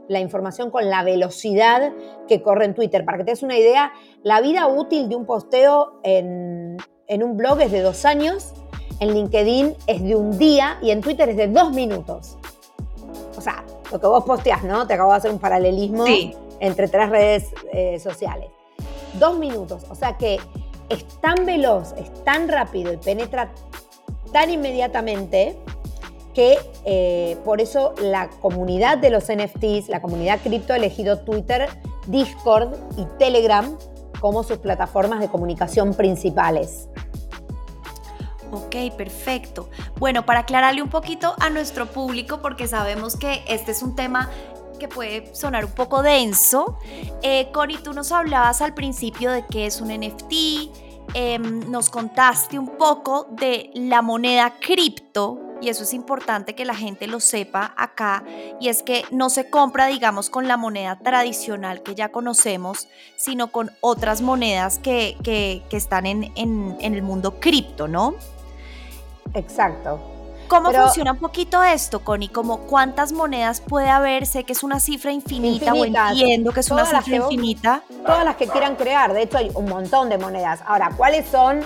la 0.10 0.20
información 0.20 0.70
con 0.70 0.90
la 0.90 1.04
velocidad 1.04 1.94
que 2.28 2.42
corre 2.42 2.66
en 2.66 2.76
Twitter. 2.76 3.06
Para 3.06 3.18
que 3.18 3.24
te 3.24 3.32
des 3.32 3.44
una 3.44 3.58
idea, 3.58 3.94
la 4.22 4.42
vida 4.42 4.68
útil 4.68 5.08
de 5.08 5.16
un 5.16 5.26
posteo 5.26 6.02
en, 6.04 6.78
en 7.08 7.24
un 7.24 7.38
blog 7.38 7.62
es 7.62 7.72
de 7.72 7.82
dos 7.82 8.04
años, 8.04 8.54
en 9.00 9.14
LinkedIn 9.14 9.76
es 9.88 10.04
de 10.04 10.16
un 10.16 10.38
día 10.38 10.78
y 10.82 10.92
en 10.92 11.02
Twitter 11.02 11.30
es 11.30 11.38
de 11.38 11.48
dos 11.48 11.72
minutos. 11.72 12.38
O 13.38 13.42
sea, 13.42 13.64
lo 13.92 14.00
que 14.00 14.08
vos 14.08 14.26
posteás, 14.26 14.64
¿no? 14.64 14.86
Te 14.86 14.94
acabo 14.94 15.12
de 15.12 15.18
hacer 15.18 15.32
un 15.32 15.40
paralelismo. 15.40 16.06
Sí 16.06 16.36
entre 16.60 16.88
tres 16.88 17.10
redes 17.10 17.52
eh, 17.72 18.00
sociales. 18.00 18.50
Dos 19.20 19.38
minutos, 19.38 19.86
o 19.90 19.96
sea 19.96 20.18
que 20.18 20.40
es 20.90 21.06
tan 21.22 21.46
veloz, 21.46 21.94
es 21.98 22.12
tan 22.24 22.48
rápido 22.48 22.94
y 22.94 22.98
penetra 22.98 23.52
tan 24.32 24.50
inmediatamente 24.50 25.58
que 26.34 26.58
eh, 26.86 27.38
por 27.46 27.62
eso 27.62 27.94
la 28.02 28.30
comunidad 28.30 28.98
de 28.98 29.12
los 29.12 29.26
NFTs, 29.26 29.88
la 29.90 30.02
comunidad 30.02 30.40
cripto 30.42 30.74
ha 30.74 30.78
elegido 30.78 31.20
Twitter, 31.20 31.70
Discord 32.08 32.76
y 32.98 33.06
Telegram 33.20 33.78
como 34.20 34.44
sus 34.44 34.58
plataformas 34.58 35.20
de 35.20 35.28
comunicación 35.28 35.94
principales. 35.94 36.88
Ok, 38.52 38.96
perfecto. 38.96 39.70
Bueno, 39.98 40.26
para 40.26 40.42
aclararle 40.42 40.84
un 40.84 40.90
poquito 40.90 41.36
a 41.40 41.50
nuestro 41.50 41.88
público, 41.88 42.40
porque 42.42 42.68
sabemos 42.68 43.16
que 43.16 43.44
este 43.48 43.72
es 43.72 43.82
un 43.82 43.96
tema 43.96 44.30
que 44.84 44.90
puede 44.90 45.34
sonar 45.34 45.64
un 45.64 45.72
poco 45.72 46.04
denso. 46.04 46.78
Eh, 47.22 47.50
Connie, 47.54 47.78
tú 47.78 47.94
nos 47.94 48.12
hablabas 48.12 48.62
al 48.62 48.74
principio 48.74 49.32
de 49.32 49.46
qué 49.50 49.66
es 49.66 49.80
un 49.80 49.92
NFT, 49.92 50.70
em, 51.14 51.72
nos 51.72 51.90
contaste 51.90 52.60
un 52.60 52.68
poco 52.78 53.28
de 53.32 53.72
la 53.76 54.02
moneda 54.02 54.56
cripto 54.60 55.40
y 55.62 55.70
eso 55.70 55.84
es 55.84 55.94
importante 55.94 56.54
que 56.54 56.66
la 56.66 56.76
gente 56.76 57.08
lo 57.08 57.22
sepa 57.22 57.74
acá, 57.78 58.26
y 58.60 58.68
es 58.68 58.84
que 58.84 59.06
no 59.12 59.30
se 59.30 59.50
compra, 59.50 59.86
digamos, 59.88 60.30
con 60.30 60.50
la 60.50 60.58
moneda 60.58 61.00
tradicional 61.00 61.82
que 61.84 61.96
ya 61.96 62.10
conocemos, 62.10 62.90
sino 63.16 63.54
con 63.54 63.72
otras 63.80 64.22
monedas 64.22 64.80
que, 64.80 65.64
están 65.72 66.06
en, 66.06 66.34
en 66.36 66.94
el 66.94 67.02
mundo 67.02 67.40
cripto, 67.40 67.88
¿no? 67.88 68.16
Exacto. 69.34 70.13
¿Cómo 70.54 70.72
funciona 70.72 71.14
un 71.14 71.18
poquito 71.18 71.64
esto, 71.64 72.04
Connie? 72.04 72.30
Como 72.30 72.60
cuántas 72.60 73.12
monedas 73.12 73.60
puede 73.60 73.90
haber? 73.90 74.28
Sé 74.28 74.44
que 74.44 74.54
es 74.54 74.62
una 74.62 74.80
cifra 74.80 75.12
infinita 75.12 75.74
o 75.74 75.84
entiendo 75.84 76.52
que 76.52 76.60
es 76.60 76.70
una 76.70 76.86
cifra 76.86 77.16
infinita. 77.16 77.84
Todas 78.06 78.24
las 78.24 78.36
que 78.36 78.48
quieran 78.48 78.76
crear, 78.76 79.14
de 79.14 79.24
hecho 79.24 79.40
hay 79.40 79.52
un 79.56 79.66
montón 79.66 80.10
de 80.10 80.20
monedas. 80.20 80.60
Ahora, 80.68 80.92
¿cuáles 80.96 81.28
son 81.28 81.62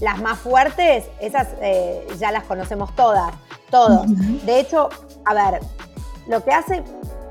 las 0.00 0.20
más 0.20 0.38
fuertes? 0.38 1.04
Esas 1.20 1.46
eh, 1.60 2.04
ya 2.18 2.32
las 2.32 2.42
conocemos 2.42 2.92
todas, 2.96 3.32
todos. 3.70 4.06
De 4.44 4.58
hecho, 4.58 4.88
a 5.24 5.34
ver, 5.34 5.60
lo 6.26 6.42
que 6.42 6.50
hace 6.50 6.82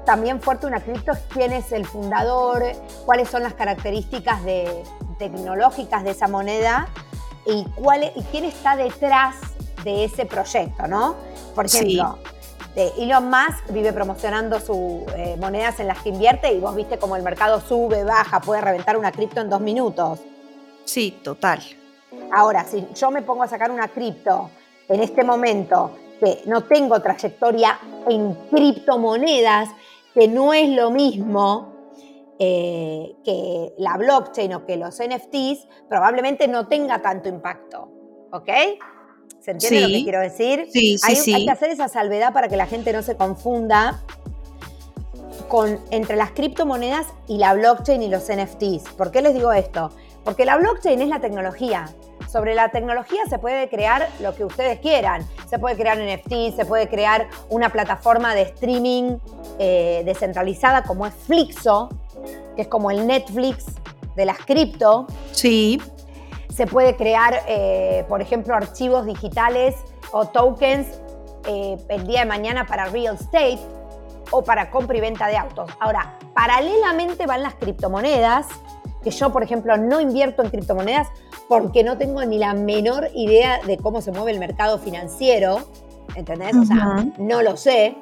también 0.06 0.42
fuerte 0.42 0.68
una 0.68 0.80
cripto 0.80 1.12
es 1.12 1.20
quién 1.34 1.52
es 1.52 1.74
el 1.74 1.86
fundador, 1.86 2.64
cuáles 3.06 3.28
son 3.28 3.44
las 3.44 3.56
características 3.56 4.42
de, 4.46 4.84
tecnológicas 5.20 6.06
de 6.06 6.12
esa 6.12 6.30
moneda 6.30 6.88
y, 7.46 7.66
cuál, 7.76 8.10
y 8.16 8.22
quién 8.32 8.46
está 8.46 8.78
detrás 8.78 9.36
de 9.88 10.04
ese 10.04 10.26
proyecto, 10.26 10.86
¿no? 10.86 11.16
Por 11.56 11.66
ejemplo, 11.66 12.18
Elon 12.76 13.30
Musk 13.30 13.72
vive 13.72 13.94
promocionando 13.94 14.60
sus 14.60 15.02
eh, 15.16 15.38
monedas 15.40 15.80
en 15.80 15.88
las 15.88 16.00
que 16.04 16.10
invierte 16.10 16.52
y 16.52 16.60
vos 16.60 16.76
viste 16.76 17.00
cómo 17.00 17.16
el 17.16 17.24
mercado 17.24 17.62
sube, 17.62 18.04
baja, 18.04 18.42
puede 18.42 18.60
reventar 18.62 18.98
una 18.98 19.12
cripto 19.12 19.40
en 19.40 19.50
dos 19.50 19.62
minutos. 19.62 20.20
Sí, 20.84 21.20
total. 21.24 21.62
Ahora, 22.34 22.66
si 22.66 22.86
yo 22.94 23.10
me 23.12 23.22
pongo 23.22 23.44
a 23.44 23.48
sacar 23.48 23.72
una 23.72 23.88
cripto 23.88 24.50
en 24.90 25.02
este 25.02 25.24
momento 25.24 25.92
que 26.20 26.42
no 26.46 26.64
tengo 26.66 27.02
trayectoria 27.02 27.80
en 28.08 28.34
criptomonedas, 28.52 29.70
que 30.14 30.28
no 30.28 30.54
es 30.54 30.70
lo 30.70 30.92
mismo 30.92 31.74
eh, 32.40 33.16
que 33.24 33.74
la 33.78 33.98
blockchain 33.98 34.54
o 34.54 34.66
que 34.66 34.76
los 34.76 35.00
NFTs, 35.00 35.68
probablemente 35.88 36.48
no 36.48 36.68
tenga 36.68 37.02
tanto 37.02 37.30
impacto. 37.30 37.90
¿Ok? 38.32 38.50
¿Se 39.40 39.52
entiende 39.52 39.82
lo 39.82 39.88
que 39.88 40.04
quiero 40.04 40.20
decir? 40.20 40.68
Sí, 40.72 40.98
sí, 40.98 41.16
sí. 41.16 41.34
Hay 41.34 41.46
que 41.46 41.52
hacer 41.52 41.70
esa 41.70 41.88
salvedad 41.88 42.34
para 42.34 42.50
que 42.50 42.58
la 42.58 42.66
gente 42.66 42.92
no 42.92 43.02
se 43.02 43.16
confunda 43.16 44.04
con, 45.48 45.80
entre 45.92 46.18
las 46.18 46.32
criptomonedas 46.32 47.08
y 47.28 47.38
la 47.38 47.54
blockchain 47.54 48.04
y 48.04 48.10
los 48.10 48.24
NFTs. 48.24 48.94
¿Por 48.98 49.12
qué 49.12 49.22
les 49.22 49.34
digo 49.34 49.54
esto? 49.54 49.92
Porque 50.26 50.44
la 50.44 50.58
blockchain 50.58 51.02
es 51.02 51.08
la 51.08 51.22
tecnología. 51.22 51.86
Sobre 52.30 52.56
la 52.56 52.70
tecnología 52.72 53.22
se 53.30 53.40
puede 53.40 53.70
crear 53.70 54.10
lo 54.20 54.36
que 54.36 54.44
ustedes 54.44 54.80
quieran. 54.80 55.26
Se 55.50 55.60
puede 55.60 55.78
crear 55.78 55.98
NFT, 55.98 56.54
se 56.54 56.66
puede 56.66 56.90
crear 56.90 57.30
una 57.50 57.70
plataforma 57.72 58.36
de 58.36 58.42
streaming 58.42 59.18
eh, 59.60 60.02
descentralizada 60.04 60.84
como 60.84 61.08
es 61.08 61.14
Flixo, 61.14 61.88
que 62.58 62.64
es 62.64 62.68
como 62.68 62.92
el 62.92 63.08
Netflix 63.08 63.66
de 64.18 64.26
las 64.26 64.40
cripto. 64.40 65.08
Sí 65.32 65.80
se 66.58 66.66
puede 66.66 66.96
crear, 66.96 67.44
eh, 67.48 68.04
por 68.10 68.20
ejemplo, 68.20 68.56
archivos 68.56 69.06
digitales 69.06 69.76
o 70.12 70.26
tokens 70.26 70.88
eh, 71.46 71.78
el 71.88 72.08
día 72.08 72.22
de 72.22 72.26
mañana 72.26 72.66
para 72.66 72.86
real 72.86 73.14
estate 73.14 73.60
o 74.32 74.44
para 74.44 74.72
compra 74.72 74.98
y 74.98 75.02
venta 75.02 75.28
de 75.28 75.38
autos. 75.38 75.70
Ahora, 75.80 76.18
paralelamente 76.34 77.28
van 77.28 77.44
las 77.44 77.54
criptomonedas, 77.54 78.48
que 79.04 79.12
yo, 79.12 79.32
por 79.32 79.44
ejemplo, 79.44 79.78
no 79.78 80.02
invierto 80.02 80.42
en 80.42 80.50
criptomonedas 80.50 81.10
porque 81.48 81.84
no 81.84 81.96
tengo 82.00 82.26
ni 82.26 82.40
la 82.40 82.56
menor 82.56 83.10
idea 83.14 83.60
de 83.64 83.78
cómo 83.78 84.02
se 84.02 84.12
mueve 84.12 84.32
el 84.32 84.40
mercado 84.40 84.80
financiero. 84.80 85.60
¿entendés? 86.16 86.56
O 86.56 86.66
sea, 86.66 87.06
no 87.20 87.44
lo 87.44 87.56
sé. 87.56 87.96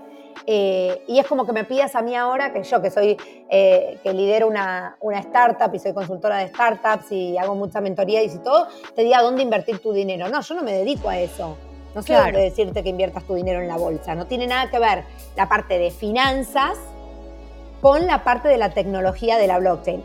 Eh, 0.47 1.03
y 1.07 1.19
es 1.19 1.25
como 1.25 1.45
que 1.45 1.53
me 1.53 1.63
pidas 1.63 1.95
a 1.95 2.01
mí 2.01 2.15
ahora, 2.15 2.53
que 2.53 2.61
yo 2.63 2.81
que 2.81 2.91
soy, 2.91 3.17
eh, 3.49 3.97
que 4.03 4.13
lidero 4.13 4.47
una, 4.47 4.95
una, 5.01 5.19
startup 5.19 5.73
y 5.73 5.79
soy 5.79 5.93
consultora 5.93 6.37
de 6.37 6.49
startups 6.49 7.11
y 7.11 7.37
hago 7.37 7.55
mucha 7.55 7.81
mentoría 7.81 8.21
y 8.21 8.29
todo, 8.39 8.67
te 8.95 9.03
diga 9.03 9.21
dónde 9.21 9.41
invertir 9.41 9.79
tu 9.79 9.91
dinero. 9.91 10.29
No, 10.29 10.41
yo 10.41 10.55
no 10.55 10.61
me 10.61 10.73
dedico 10.73 11.09
a 11.09 11.17
eso. 11.17 11.57
No 11.95 12.01
sé 12.01 12.13
dónde 12.13 12.41
decirte 12.41 12.83
que 12.83 12.89
inviertas 12.89 13.23
tu 13.23 13.35
dinero 13.35 13.61
en 13.61 13.69
la 13.69 13.77
bolsa. 13.77 14.15
No 14.15 14.27
tiene 14.27 14.47
nada 14.47 14.69
que 14.69 14.79
ver 14.79 15.05
la 15.37 15.47
parte 15.47 15.79
de 15.79 15.91
finanzas 15.91 16.77
con 17.81 18.05
la 18.05 18.23
parte 18.23 18.49
de 18.49 18.57
la 18.57 18.71
tecnología 18.71 19.37
de 19.37 19.47
la 19.47 19.59
blockchain. 19.59 20.03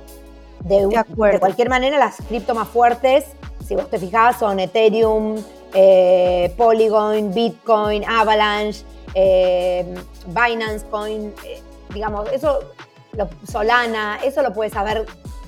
De, 0.61 0.87
de, 0.87 1.38
cualquier 1.40 1.68
manera, 1.68 1.99
las 1.99 2.18
cripto 2.28 2.54
más 2.54 2.68
fuertes, 2.68 3.25
si 3.66 3.75
vos 3.75 3.88
te 3.90 3.99
fijás, 3.99 4.38
son 4.38 4.61
Ethereum, 4.61 5.37
eh, 5.75 6.52
Polygon, 6.56 7.32
Bitcoin, 7.32 8.04
Avalanche, 8.04 8.85
eh, 9.14 9.95
Binance 10.26 10.87
Coin, 10.87 11.35
eh, 11.45 11.62
digamos, 11.93 12.31
eso, 12.33 12.61
Solana, 13.50 14.19
eso 14.23 14.43
lo 14.43 14.52
puede 14.52 14.71
saber 14.71 15.07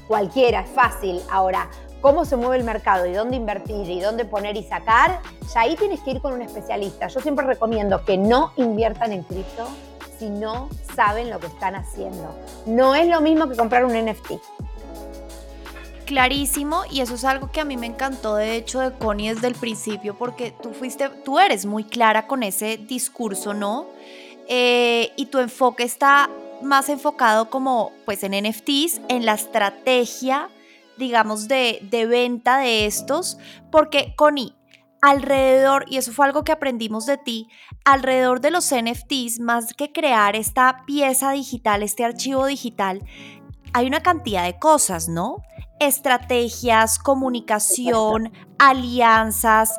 cualquiera, 0.09 0.61
es 0.61 0.71
fácil. 0.71 1.21
Ahora, 1.31 1.69
cómo 2.01 2.25
se 2.25 2.37
mueve 2.37 2.57
el 2.59 2.65
mercado 2.65 3.07
y 3.07 3.13
dónde 3.13 3.37
invertir 3.37 3.89
y 3.89 4.01
dónde 4.01 4.25
poner 4.25 4.57
y 4.57 4.65
sacar, 4.65 5.21
ya 5.55 5.61
ahí 5.61 5.77
tienes 5.77 6.01
que 6.01 6.11
ir 6.13 6.21
con 6.21 6.35
un 6.35 6.43
especialista. 6.43 7.07
Yo 7.07 7.21
siempre 7.21 7.47
recomiendo 7.47 8.05
que 8.05 8.19
no 8.19 8.53
inviertan 8.57 9.13
en 9.13 9.23
cripto 9.23 9.69
si 10.19 10.29
no 10.29 10.69
saben 10.95 11.31
lo 11.31 11.41
que 11.41 11.47
están 11.47 11.75
haciendo. 11.75 12.35
No 12.67 12.95
es 12.95 13.09
lo 13.09 13.21
mismo 13.21 13.49
que 13.49 13.57
comprar 13.57 13.85
un 13.85 13.93
NFT. 13.93 14.33
Clarísimo, 16.07 16.83
y 16.91 17.01
eso 17.01 17.15
es 17.15 17.25
algo 17.25 17.51
que 17.51 17.61
a 17.61 17.65
mí 17.65 17.77
me 17.77 17.87
encantó 17.87 18.35
de 18.35 18.57
hecho 18.57 18.81
de 18.81 18.93
Connie 18.93 19.33
desde 19.33 19.47
el 19.47 19.55
principio, 19.55 20.17
porque 20.17 20.53
tú 20.63 20.73
fuiste, 20.73 21.09
tú 21.25 21.39
eres 21.39 21.65
muy 21.65 21.85
clara 21.85 22.27
con 22.27 22.43
ese 22.43 22.77
discurso, 22.77 23.55
¿no? 23.55 23.87
Eh, 24.49 25.13
y 25.17 25.27
tu 25.27 25.39
enfoque 25.39 25.85
está 25.85 26.29
más 26.63 26.89
enfocado 26.89 27.51
como 27.51 27.93
pues 28.05 28.23
en 28.25 28.33
NFTs, 28.33 29.01
en 29.09 29.25
la 29.25 29.35
estrategia, 29.35 30.49
digamos, 30.99 31.49
de, 31.49 31.79
de 31.91 32.07
venta 32.07 32.59
de 32.59 32.87
estos, 32.87 33.39
porque 33.71 34.15
Connie, 34.17 34.55
alrededor, 35.01 35.85
y 35.89 35.97
eso 35.97 36.13
fue 36.13 36.27
algo 36.27 36.45
que 36.45 36.53
aprendimos 36.53 37.07
de 37.07 37.19
ti, 37.19 37.49
alrededor 37.85 38.41
de 38.41 38.51
los 38.51 38.73
NFTs, 38.73 39.41
más 39.41 39.73
que 39.75 39.93
crear 39.93 40.37
esta 40.37 40.85
pieza 40.87 41.33
digital, 41.33 41.83
este 41.83 42.05
archivo 42.05 42.47
digital, 42.47 43.03
hay 43.73 43.87
una 43.87 44.03
cantidad 44.03 44.45
de 44.45 44.59
cosas, 44.59 45.09
¿no? 45.09 45.43
Estrategias, 45.81 46.99
comunicación, 46.99 48.33
alianzas. 48.59 49.79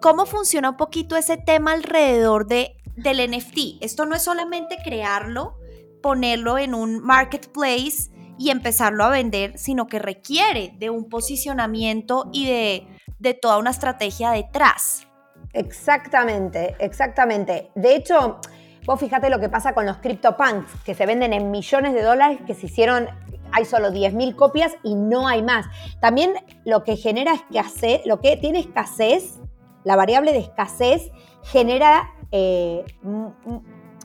¿Cómo 0.00 0.26
funciona 0.26 0.70
un 0.70 0.76
poquito 0.76 1.16
ese 1.16 1.36
tema 1.36 1.72
alrededor 1.72 2.46
de, 2.46 2.76
del 2.96 3.30
NFT? 3.30 3.82
Esto 3.82 4.06
no 4.06 4.14
es 4.14 4.22
solamente 4.22 4.78
crearlo, 4.82 5.58
ponerlo 6.02 6.58
en 6.58 6.74
un 6.74 7.00
marketplace 7.00 8.10
y 8.38 8.50
empezarlo 8.50 9.04
a 9.04 9.10
vender, 9.10 9.58
sino 9.58 9.86
que 9.86 9.98
requiere 9.98 10.74
de 10.78 10.90
un 10.90 11.08
posicionamiento 11.08 12.28
y 12.32 12.46
de, 12.46 12.86
de 13.18 13.34
toda 13.34 13.58
una 13.58 13.70
estrategia 13.70 14.30
detrás. 14.30 15.06
Exactamente, 15.52 16.76
exactamente. 16.80 17.70
De 17.74 17.96
hecho, 17.96 18.40
vos 18.84 19.00
fíjate 19.00 19.30
lo 19.30 19.40
que 19.40 19.48
pasa 19.48 19.72
con 19.72 19.86
los 19.86 19.96
CryptoPunks, 19.98 20.82
que 20.84 20.94
se 20.94 21.06
venden 21.06 21.32
en 21.32 21.50
millones 21.50 21.94
de 21.94 22.02
dólares, 22.02 22.40
que 22.46 22.54
se 22.54 22.66
hicieron 22.66 23.08
hay 23.52 23.64
solo 23.64 23.90
10.000 23.90 24.34
copias 24.36 24.72
y 24.82 24.94
no 24.94 25.28
hay 25.28 25.42
más. 25.42 25.66
También 26.00 26.34
lo 26.64 26.84
que 26.84 26.96
genera 26.96 27.34
escasez, 27.34 28.04
lo 28.06 28.20
que 28.20 28.36
tiene 28.36 28.60
escasez, 28.60 29.40
la 29.84 29.96
variable 29.96 30.32
de 30.32 30.38
escasez, 30.38 31.10
genera, 31.42 32.10
eh, 32.32 32.84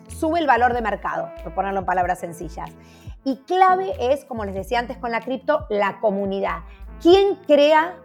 sube 0.07 0.39
el 0.39 0.47
valor 0.47 0.73
de 0.73 0.81
mercado, 0.81 1.31
por 1.43 1.53
ponerlo 1.53 1.79
en 1.79 1.85
palabras 1.85 2.19
sencillas. 2.19 2.69
Y 3.23 3.37
clave 3.37 3.93
es, 3.99 4.25
como 4.25 4.45
les 4.45 4.55
decía 4.55 4.79
antes 4.79 4.97
con 4.97 5.11
la 5.11 5.21
cripto, 5.21 5.65
la 5.69 5.99
comunidad. 5.99 6.63
¿Quién 7.01 7.35
crea 7.47 7.97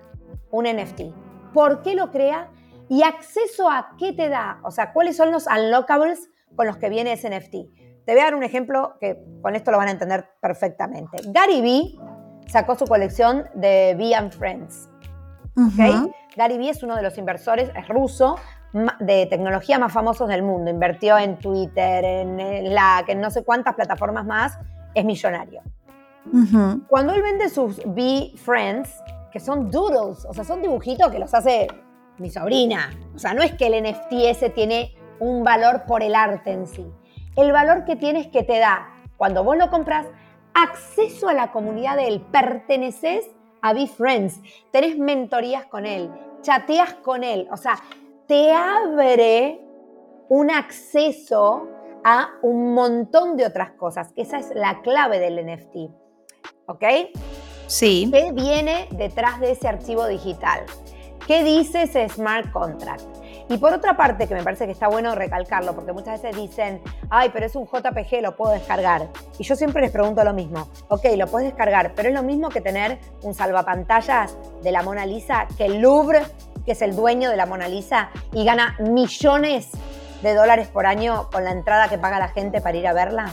un 0.50 0.64
NFT? 0.64 1.14
¿Por 1.52 1.82
qué 1.82 1.94
lo 1.94 2.10
crea? 2.10 2.50
¿Y 2.88 3.02
acceso 3.02 3.70
a 3.70 3.94
qué 3.98 4.12
te 4.12 4.28
da? 4.28 4.60
O 4.62 4.70
sea, 4.70 4.92
¿cuáles 4.92 5.16
son 5.16 5.32
los 5.32 5.46
unlockables 5.46 6.30
con 6.54 6.66
los 6.66 6.76
que 6.76 6.88
viene 6.88 7.12
ese 7.12 7.30
NFT? 7.30 7.85
Te 8.06 8.12
voy 8.12 8.20
a 8.20 8.24
dar 8.26 8.36
un 8.36 8.44
ejemplo 8.44 8.94
que 9.00 9.20
con 9.42 9.56
esto 9.56 9.72
lo 9.72 9.78
van 9.78 9.88
a 9.88 9.90
entender 9.90 10.26
perfectamente. 10.40 11.18
Gary 11.26 11.60
Vee 11.60 11.98
sacó 12.46 12.76
su 12.76 12.86
colección 12.86 13.46
de 13.54 13.96
Vee 13.98 14.14
and 14.14 14.32
Friends. 14.32 14.88
Gary 16.36 16.56
Vee 16.56 16.70
es 16.70 16.84
uno 16.84 16.94
de 16.94 17.02
los 17.02 17.18
inversores, 17.18 17.68
es 17.74 17.88
ruso, 17.88 18.36
de 19.00 19.26
tecnología 19.26 19.80
más 19.80 19.92
famosos 19.92 20.28
del 20.28 20.44
mundo. 20.44 20.70
Invirtió 20.70 21.18
en 21.18 21.36
Twitter, 21.38 22.04
en 22.04 22.72
la 22.72 23.02
que 23.04 23.16
no 23.16 23.28
sé 23.32 23.42
cuántas 23.42 23.74
plataformas 23.74 24.24
más, 24.24 24.56
es 24.94 25.04
millonario. 25.04 25.62
Cuando 26.86 27.12
él 27.12 27.22
vende 27.22 27.48
sus 27.48 27.82
Vee 27.86 28.34
Friends, 28.36 29.02
que 29.32 29.40
son 29.40 29.68
doodles, 29.68 30.24
o 30.26 30.32
sea, 30.32 30.44
son 30.44 30.62
dibujitos 30.62 31.10
que 31.10 31.18
los 31.18 31.34
hace 31.34 31.66
mi 32.18 32.30
sobrina. 32.30 32.88
O 33.16 33.18
sea, 33.18 33.34
no 33.34 33.42
es 33.42 33.52
que 33.54 33.66
el 33.66 33.82
NFT 33.82 34.12
ese 34.28 34.50
tiene 34.50 34.94
un 35.18 35.42
valor 35.42 35.82
por 35.88 36.04
el 36.04 36.14
arte 36.14 36.52
en 36.52 36.68
sí 36.68 36.86
el 37.36 37.52
valor 37.52 37.84
que 37.84 37.96
tienes 37.96 38.26
que 38.28 38.42
te 38.42 38.58
da 38.58 38.92
cuando 39.16 39.44
vos 39.44 39.56
lo 39.56 39.70
compras, 39.70 40.06
acceso 40.54 41.28
a 41.28 41.34
la 41.34 41.52
comunidad 41.52 41.96
de 41.96 42.08
él, 42.08 42.20
perteneces 42.32 43.30
a 43.62 43.72
Be 43.72 43.86
Friends, 43.86 44.40
tenés 44.70 44.98
mentorías 44.98 45.66
con 45.66 45.86
él, 45.86 46.10
chateas 46.42 46.94
con 46.94 47.24
él, 47.24 47.48
o 47.50 47.56
sea, 47.56 47.78
te 48.26 48.52
abre 48.52 49.60
un 50.28 50.50
acceso 50.50 51.68
a 52.04 52.30
un 52.42 52.74
montón 52.74 53.36
de 53.36 53.46
otras 53.46 53.72
cosas, 53.72 54.12
esa 54.16 54.38
es 54.38 54.50
la 54.54 54.80
clave 54.82 55.18
del 55.18 55.44
NFT, 55.44 55.90
¿ok? 56.66 56.84
Sí. 57.66 58.08
¿Qué 58.12 58.32
viene 58.32 58.88
detrás 58.92 59.40
de 59.40 59.52
ese 59.52 59.68
archivo 59.68 60.06
digital? 60.06 60.64
¿Qué 61.26 61.42
dice 61.42 61.82
ese 61.82 62.08
smart 62.08 62.52
contract? 62.52 63.02
Y 63.48 63.58
por 63.58 63.72
otra 63.72 63.96
parte, 63.96 64.26
que 64.26 64.34
me 64.34 64.42
parece 64.42 64.66
que 64.66 64.72
está 64.72 64.88
bueno 64.88 65.14
recalcarlo, 65.14 65.74
porque 65.74 65.92
muchas 65.92 66.20
veces 66.20 66.40
dicen, 66.40 66.82
ay, 67.10 67.30
pero 67.32 67.46
es 67.46 67.54
un 67.54 67.64
JPG, 67.64 68.20
lo 68.20 68.36
puedo 68.36 68.52
descargar. 68.52 69.08
Y 69.38 69.44
yo 69.44 69.54
siempre 69.54 69.82
les 69.82 69.92
pregunto 69.92 70.24
lo 70.24 70.32
mismo, 70.32 70.68
ok, 70.88 71.04
lo 71.16 71.28
puedes 71.28 71.48
descargar, 71.48 71.92
pero 71.94 72.08
es 72.08 72.14
lo 72.14 72.24
mismo 72.24 72.48
que 72.48 72.60
tener 72.60 72.98
un 73.22 73.34
salvapantallas 73.34 74.36
de 74.62 74.72
la 74.72 74.82
Mona 74.82 75.06
Lisa, 75.06 75.46
que 75.56 75.66
el 75.66 75.80
Louvre, 75.80 76.22
que 76.64 76.72
es 76.72 76.82
el 76.82 76.96
dueño 76.96 77.30
de 77.30 77.36
la 77.36 77.46
Mona 77.46 77.68
Lisa, 77.68 78.10
y 78.32 78.44
gana 78.44 78.76
millones 78.80 79.70
de 80.22 80.34
dólares 80.34 80.66
por 80.66 80.86
año 80.86 81.28
con 81.30 81.44
la 81.44 81.52
entrada 81.52 81.88
que 81.88 81.98
paga 81.98 82.18
la 82.18 82.28
gente 82.28 82.60
para 82.60 82.76
ir 82.76 82.88
a 82.88 82.92
verla. 82.94 83.32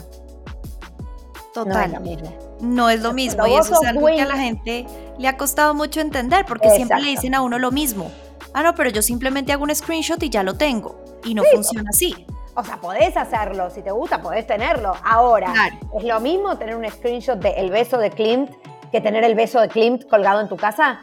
Total. 1.55 1.73
No 1.73 1.81
es 1.81 1.91
lo 1.91 1.99
mismo. 2.01 2.37
No 2.61 2.89
es 2.89 3.01
lo 3.01 3.13
mismo. 3.13 3.47
Y 3.47 3.55
eso 3.55 3.81
es 3.81 3.87
algo 3.87 4.07
que 4.07 4.21
a 4.21 4.25
la 4.25 4.37
gente 4.37 4.85
le 5.17 5.27
ha 5.27 5.37
costado 5.37 5.73
mucho 5.73 6.01
entender, 6.01 6.45
porque 6.45 6.69
siempre 6.69 6.99
le 6.99 7.09
dicen 7.09 7.33
a 7.33 7.41
uno 7.41 7.57
lo 7.57 7.71
mismo 7.71 8.11
ah, 8.53 8.63
no, 8.63 8.75
pero 8.75 8.89
yo 8.89 9.01
simplemente 9.01 9.51
hago 9.51 9.63
un 9.63 9.73
screenshot 9.73 10.21
y 10.23 10.29
ya 10.29 10.43
lo 10.43 10.55
tengo. 10.55 11.03
Y 11.23 11.33
no 11.33 11.43
funciona 11.43 11.89
así. 11.89 12.25
O 12.55 12.63
sea, 12.63 12.77
podés 12.77 13.17
hacerlo, 13.17 13.69
si 13.69 13.81
te 13.81 13.91
gusta, 13.91 14.21
podés 14.21 14.45
tenerlo. 14.45 14.93
Ahora, 15.03 15.53
¿es 15.97 16.03
lo 16.03 16.19
mismo 16.19 16.57
tener 16.57 16.75
un 16.75 16.89
screenshot 16.89 17.39
del 17.39 17.71
beso 17.71 17.97
de 17.97 18.11
Klimt 18.11 18.51
que 18.91 19.01
tener 19.01 19.23
el 19.23 19.33
beso 19.33 19.59
de 19.59 19.69
Klimt 19.69 20.07
colgado 20.07 20.39
en 20.41 20.47
tu 20.47 20.57
casa? 20.57 21.01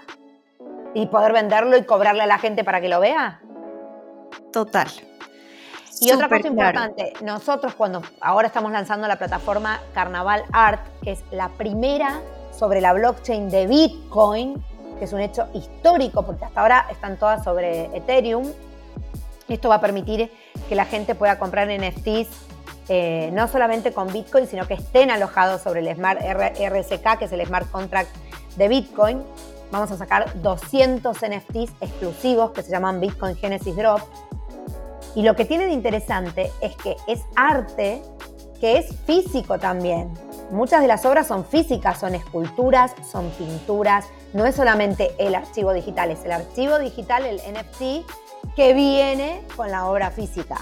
Y 0.95 1.07
poder 1.07 1.33
venderlo 1.33 1.77
y 1.77 1.85
cobrarle 1.85 2.23
a 2.23 2.27
la 2.27 2.39
gente 2.39 2.63
para 2.63 2.81
que 2.81 2.89
lo 2.89 3.01
vea. 3.01 3.41
Total. 4.53 4.89
Y 6.01 6.13
otra 6.13 6.29
cosa 6.29 6.49
importante, 6.49 7.13
nosotros 7.23 7.75
cuando 7.75 8.03
ahora 8.21 8.47
estamos 8.47 8.73
lanzando 8.73 9.07
la 9.07 9.17
plataforma 9.17 9.81
Carnaval 9.93 10.45
Art, 10.53 10.81
que 11.03 11.13
es 11.13 11.25
la 11.31 11.51
primera 11.51 12.21
sobre 12.57 12.81
la 12.81 12.95
blockchain 12.95 13.51
de 13.51 13.67
Bitcoin, 13.67 14.65
que 15.01 15.07
es 15.07 15.13
un 15.13 15.21
hecho 15.21 15.49
histórico 15.55 16.25
porque 16.25 16.45
hasta 16.45 16.61
ahora 16.61 16.87
están 16.91 17.17
todas 17.17 17.43
sobre 17.43 17.87
Ethereum. 17.97 18.47
Esto 19.49 19.69
va 19.69 19.77
a 19.77 19.81
permitir 19.81 20.31
que 20.69 20.77
la 20.77 20.85
gente 20.85 21.17
pueda 21.17 21.41
comprar 21.41 21.67
NFTs 21.67 22.29
eh, 22.89 23.31
no 23.33 23.49
solamente 23.49 23.93
con 23.93 24.13
Bitcoin, 24.13 24.47
sino 24.47 24.67
que 24.69 24.75
estén 24.75 25.11
alojados 25.11 25.63
sobre 25.63 25.81
el 25.81 25.95
Smart 25.97 26.21
RSK, 26.21 27.19
que 27.19 27.25
es 27.25 27.33
el 27.33 27.45
Smart 27.47 27.71
Contract 27.71 28.11
de 28.57 28.69
Bitcoin. 28.69 29.23
Vamos 29.73 29.91
a 29.91 29.97
sacar 29.97 30.41
200 30.43 31.17
NFTs 31.17 31.73
exclusivos 31.81 32.51
que 32.51 32.63
se 32.63 32.71
llaman 32.71 33.01
Bitcoin 33.01 33.37
Genesis 33.37 33.75
Drop. 33.75 34.01
Y 35.15 35.23
lo 35.23 35.35
que 35.35 35.45
tiene 35.45 35.67
de 35.67 35.73
interesante 35.73 36.53
es 36.61 36.77
que 36.77 36.97
es 37.09 37.23
arte 37.37 38.03
que 38.61 38.77
es 38.77 38.95
físico 39.07 39.59
también. 39.59 40.13
Muchas 40.51 40.83
de 40.83 40.89
las 40.89 41.05
obras 41.07 41.27
son 41.27 41.45
físicas, 41.45 41.99
son 41.99 42.15
esculturas, 42.15 42.93
son 43.11 43.31
pinturas, 43.31 44.05
no 44.33 44.47
es 44.47 44.55
solamente 44.55 45.12
el 45.19 45.35
archivo 45.35 45.73
digital, 45.73 46.11
es 46.11 46.25
el 46.25 46.33
archivo 46.33 46.79
digital, 46.79 47.25
el 47.27 47.37
NFT, 47.37 48.07
que 48.55 48.75
viene 48.75 49.43
con 49.57 49.71
la 49.71 49.87
obra 49.87 50.11
física. 50.11 50.61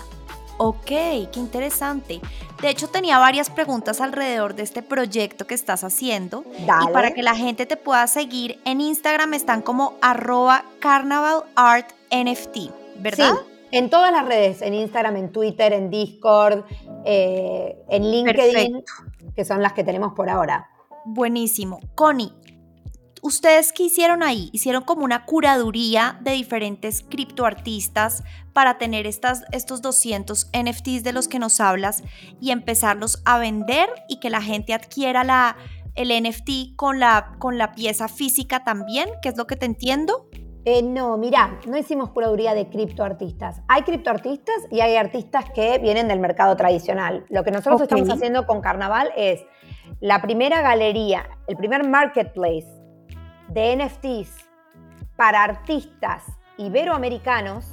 Ok, 0.59 0.87
qué 0.87 1.31
interesante. 1.37 2.21
De 2.61 2.69
hecho, 2.69 2.89
tenía 2.89 3.19
varias 3.19 3.49
preguntas 3.49 4.01
alrededor 4.01 4.57
de 4.57 4.65
este 4.65 4.83
proyecto 4.83 5.47
que 5.47 5.55
estás 5.55 5.85
haciendo. 5.85 6.45
Y 6.59 6.93
para 6.93 7.13
que 7.13 7.23
la 7.23 7.37
gente 7.37 7.65
te 7.65 7.77
pueda 7.77 8.07
seguir, 8.09 8.59
en 8.65 8.81
Instagram 8.81 9.35
están 9.35 9.63
como 9.63 9.95
arroba 10.03 10.65
carnavalartnft, 10.81 12.73
¿verdad? 12.99 13.35
Sí, 13.35 13.69
En 13.71 13.89
todas 13.89 14.11
las 14.11 14.27
redes, 14.27 14.61
en 14.63 14.75
Instagram, 14.75 15.17
en 15.17 15.31
Twitter, 15.31 15.73
en 15.73 15.91
Discord, 15.91 16.65
eh, 17.05 17.79
en 17.89 18.11
LinkedIn, 18.11 18.83
que 19.37 19.45
son 19.45 19.63
las 19.63 19.75
que 19.75 19.85
tenemos 19.85 20.15
por 20.15 20.29
ahora. 20.29 20.69
Buenísimo. 21.05 21.79
Connie, 21.95 22.33
¿ustedes 23.23 23.73
qué 23.73 23.85
hicieron 23.85 24.23
ahí? 24.23 24.51
Hicieron 24.53 24.83
como 24.83 25.05
una 25.05 25.25
curaduría 25.25 26.19
de 26.23 26.33
diferentes 26.33 27.03
criptoartistas 27.03 28.23
para 28.53 28.79
tener 28.79 29.07
estas, 29.07 29.45
estos 29.53 29.83
200 29.83 30.51
NFTs 30.53 31.05
de 31.05 31.13
los 31.13 31.29
que 31.29 31.39
nos 31.39 31.61
hablas 31.61 32.03
y 32.41 32.51
empezarlos 32.51 33.23
a 33.25 33.39
vender 33.39 33.89
y 34.09 34.21
que 34.21 34.31
la 34.31 34.43
gente 34.43 34.75
adquiera 34.75 35.25
la, 35.25 35.57
el 35.95 36.11
NFT 36.11 36.77
con 36.77 37.01
la, 37.01 37.35
con 37.39 37.59
la 37.59 37.73
pieza 37.73 38.09
física 38.09 38.65
también, 38.65 39.09
que 39.23 39.29
es 39.29 39.37
lo 39.37 39.47
que 39.47 39.57
te 39.57 39.67
entiendo. 39.67 40.29
Eh, 40.65 40.83
no, 40.83 41.17
mira, 41.17 41.59
no 41.67 41.79
hicimos 41.79 42.11
curaduría 42.11 42.53
de 42.55 42.69
criptoartistas. 42.69 43.63
Hay 43.69 43.83
criptoartistas 43.83 44.57
y 44.71 44.81
hay 44.81 44.97
artistas 44.97 45.47
que 45.55 45.79
vienen 45.79 46.09
del 46.09 46.21
mercado 46.21 46.57
tradicional. 46.57 47.25
Lo 47.31 47.43
que 47.43 47.51
nosotros 47.51 47.81
estamos 47.81 48.11
haciendo 48.11 48.47
con 48.47 48.61
Carnaval 48.61 49.11
es 49.17 49.45
la 50.01 50.21
primera 50.21 50.61
galería, 50.61 51.27
el 51.47 51.57
primer 51.57 51.89
marketplace 51.89 52.78
de 53.49 53.77
NFTs 53.77 54.49
para 55.17 55.43
artistas 55.43 56.25
iberoamericanos, 56.59 57.67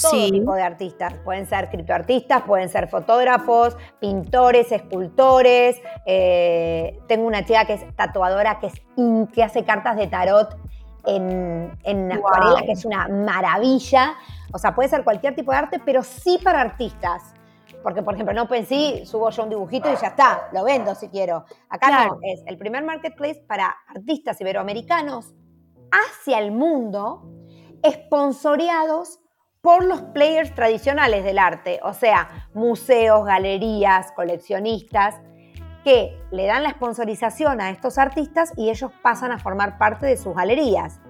todo 0.00 0.30
tipo 0.30 0.54
de 0.54 0.62
artistas. 0.62 1.14
Pueden 1.24 1.46
ser 1.46 1.70
criptoartistas, 1.70 2.42
pueden 2.42 2.68
ser 2.68 2.88
fotógrafos, 2.88 3.76
pintores, 4.00 4.70
escultores. 4.70 5.80
Eh, 6.06 6.98
tengo 7.08 7.26
una 7.26 7.44
chica 7.44 7.64
que 7.64 7.74
es 7.74 7.96
tatuadora, 7.96 8.60
que, 8.60 8.68
es, 8.68 8.82
que 9.32 9.42
hace 9.42 9.64
cartas 9.64 9.96
de 9.96 10.06
tarot 10.06 10.56
en, 11.04 11.72
en 11.84 12.12
acuarela, 12.12 12.62
que 12.62 12.72
es 12.72 12.84
una 12.84 13.08
maravilla. 13.08 14.14
O 14.52 14.58
sea, 14.58 14.74
puede 14.74 14.88
ser 14.88 15.04
cualquier 15.04 15.34
tipo 15.34 15.52
de 15.52 15.58
arte, 15.58 15.80
pero 15.84 16.02
sí 16.02 16.38
para 16.42 16.60
artistas. 16.60 17.34
Porque, 17.82 18.02
por 18.02 18.14
ejemplo, 18.14 18.34
no 18.34 18.48
pensé, 18.48 19.06
subo 19.06 19.30
yo 19.30 19.44
un 19.44 19.50
dibujito 19.50 19.90
y 19.92 19.96
ya 19.96 20.08
está, 20.08 20.48
lo 20.52 20.64
vendo 20.64 20.94
si 20.94 21.08
quiero. 21.08 21.44
Acá 21.68 22.06
no, 22.06 22.18
es 22.22 22.42
el 22.46 22.58
primer 22.58 22.84
marketplace 22.84 23.42
para 23.46 23.74
artistas 23.88 24.40
iberoamericanos 24.40 25.34
hacia 25.90 26.38
el 26.38 26.52
mundo, 26.52 27.22
esponsoreados 27.82 29.20
por 29.60 29.84
los 29.84 30.02
players 30.02 30.54
tradicionales 30.54 31.24
del 31.24 31.38
arte, 31.38 31.80
o 31.82 31.92
sea, 31.92 32.48
museos, 32.54 33.24
galerías, 33.24 34.12
coleccionistas, 34.12 35.20
que 35.84 36.20
le 36.30 36.46
dan 36.46 36.62
la 36.62 36.70
sponsorización 36.70 37.60
a 37.60 37.70
estos 37.70 37.98
artistas 37.98 38.52
y 38.56 38.70
ellos 38.70 38.90
pasan 39.02 39.32
a 39.32 39.38
formar 39.38 39.78
parte 39.78 40.06
de 40.06 40.16
sus 40.16 40.34
galerías. 40.34 41.00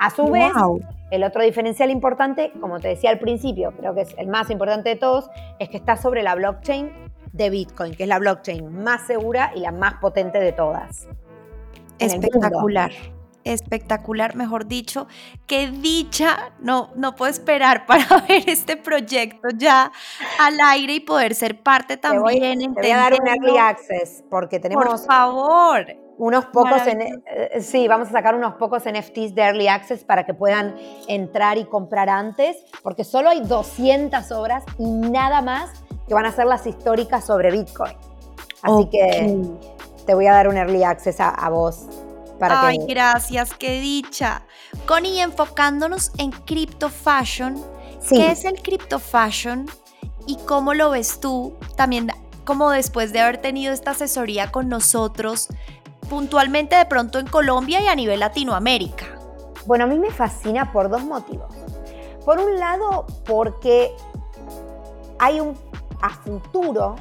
A 0.00 0.08
su 0.08 0.30
vez, 0.30 0.50
el 1.10 1.24
otro 1.24 1.42
diferencial 1.42 1.90
importante, 1.90 2.52
como 2.58 2.80
te 2.80 2.88
decía 2.88 3.10
al 3.10 3.18
principio, 3.18 3.72
creo 3.76 3.94
que 3.94 4.00
es 4.00 4.14
el 4.16 4.28
más 4.28 4.48
importante 4.48 4.88
de 4.88 4.96
todos, 4.96 5.28
es 5.58 5.68
que 5.68 5.76
está 5.76 5.98
sobre 5.98 6.22
la 6.22 6.34
blockchain 6.34 6.90
de 7.32 7.50
Bitcoin, 7.50 7.94
que 7.94 8.04
es 8.04 8.08
la 8.08 8.18
blockchain 8.18 8.82
más 8.82 9.06
segura 9.06 9.52
y 9.54 9.60
la 9.60 9.72
más 9.72 9.94
potente 10.00 10.40
de 10.40 10.52
todas. 10.52 11.06
Espectacular 11.98 12.90
espectacular, 13.44 14.36
mejor 14.36 14.66
dicho. 14.66 15.06
Qué 15.46 15.70
dicha, 15.70 16.52
no, 16.60 16.90
no 16.94 17.14
puedo 17.14 17.30
esperar 17.30 17.86
para 17.86 18.04
ver 18.28 18.48
este 18.48 18.76
proyecto 18.76 19.48
ya 19.56 19.90
al 20.38 20.58
aire 20.60 20.94
y 20.94 21.00
poder 21.00 21.34
ser 21.34 21.62
parte 21.62 21.96
también. 21.96 22.74
Te 22.74 22.80
voy, 22.80 22.90
a 22.90 22.96
dar 22.96 23.14
un 23.14 23.26
early 23.26 23.58
access 23.58 24.24
porque 24.30 24.60
tenemos... 24.60 24.84
Por 24.84 24.98
favor. 25.06 26.09
Unos 26.20 26.44
pocos, 26.46 26.86
en, 26.86 27.00
eh, 27.00 27.60
sí, 27.62 27.88
vamos 27.88 28.08
a 28.08 28.12
sacar 28.12 28.34
unos 28.34 28.54
pocos 28.54 28.82
NFTs 28.84 29.34
de 29.34 29.42
Early 29.42 29.68
Access 29.68 30.04
para 30.04 30.26
que 30.26 30.34
puedan 30.34 30.76
entrar 31.08 31.56
y 31.56 31.64
comprar 31.64 32.10
antes, 32.10 32.58
porque 32.82 33.04
solo 33.04 33.30
hay 33.30 33.40
200 33.40 34.30
obras 34.32 34.64
y 34.78 34.84
nada 34.84 35.40
más 35.40 35.70
que 36.06 36.12
van 36.12 36.26
a 36.26 36.32
ser 36.32 36.46
las 36.46 36.66
históricas 36.66 37.24
sobre 37.24 37.50
Bitcoin. 37.50 37.94
Así 38.62 38.90
que 38.90 39.34
te 40.04 40.14
voy 40.14 40.26
a 40.26 40.32
dar 40.32 40.48
un 40.48 40.58
Early 40.58 40.84
Access 40.84 41.20
a, 41.20 41.30
a 41.30 41.48
vos 41.48 41.86
Ay, 42.40 42.78
gracias, 42.88 43.54
qué 43.54 43.80
dicha. 43.80 44.42
Connie, 44.86 45.20
enfocándonos 45.20 46.12
en 46.18 46.30
Crypto 46.30 46.88
Fashion, 46.88 47.62
¿qué 48.08 48.30
es 48.30 48.44
el 48.44 48.62
Crypto 48.62 48.98
Fashion 48.98 49.66
y 50.26 50.36
cómo 50.46 50.74
lo 50.74 50.90
ves 50.90 51.20
tú? 51.20 51.54
También 51.76 52.10
como 52.44 52.70
después 52.70 53.12
de 53.12 53.20
haber 53.20 53.38
tenido 53.38 53.72
esta 53.72 53.92
asesoría 53.92 54.50
con 54.50 54.68
nosotros, 54.68 55.48
puntualmente 56.10 56.76
de 56.76 56.84
pronto 56.84 57.18
en 57.18 57.26
Colombia 57.26 57.80
y 57.80 57.86
a 57.86 57.94
nivel 57.94 58.20
Latinoamérica. 58.20 59.06
Bueno, 59.64 59.84
a 59.84 59.86
mí 59.86 59.98
me 59.98 60.10
fascina 60.10 60.72
por 60.72 60.90
dos 60.90 61.04
motivos. 61.04 61.54
Por 62.24 62.38
un 62.40 62.58
lado, 62.58 63.06
porque 63.24 63.94
hay 65.18 65.40
un 65.40 65.56
a 66.02 66.10
futuro 66.10 66.96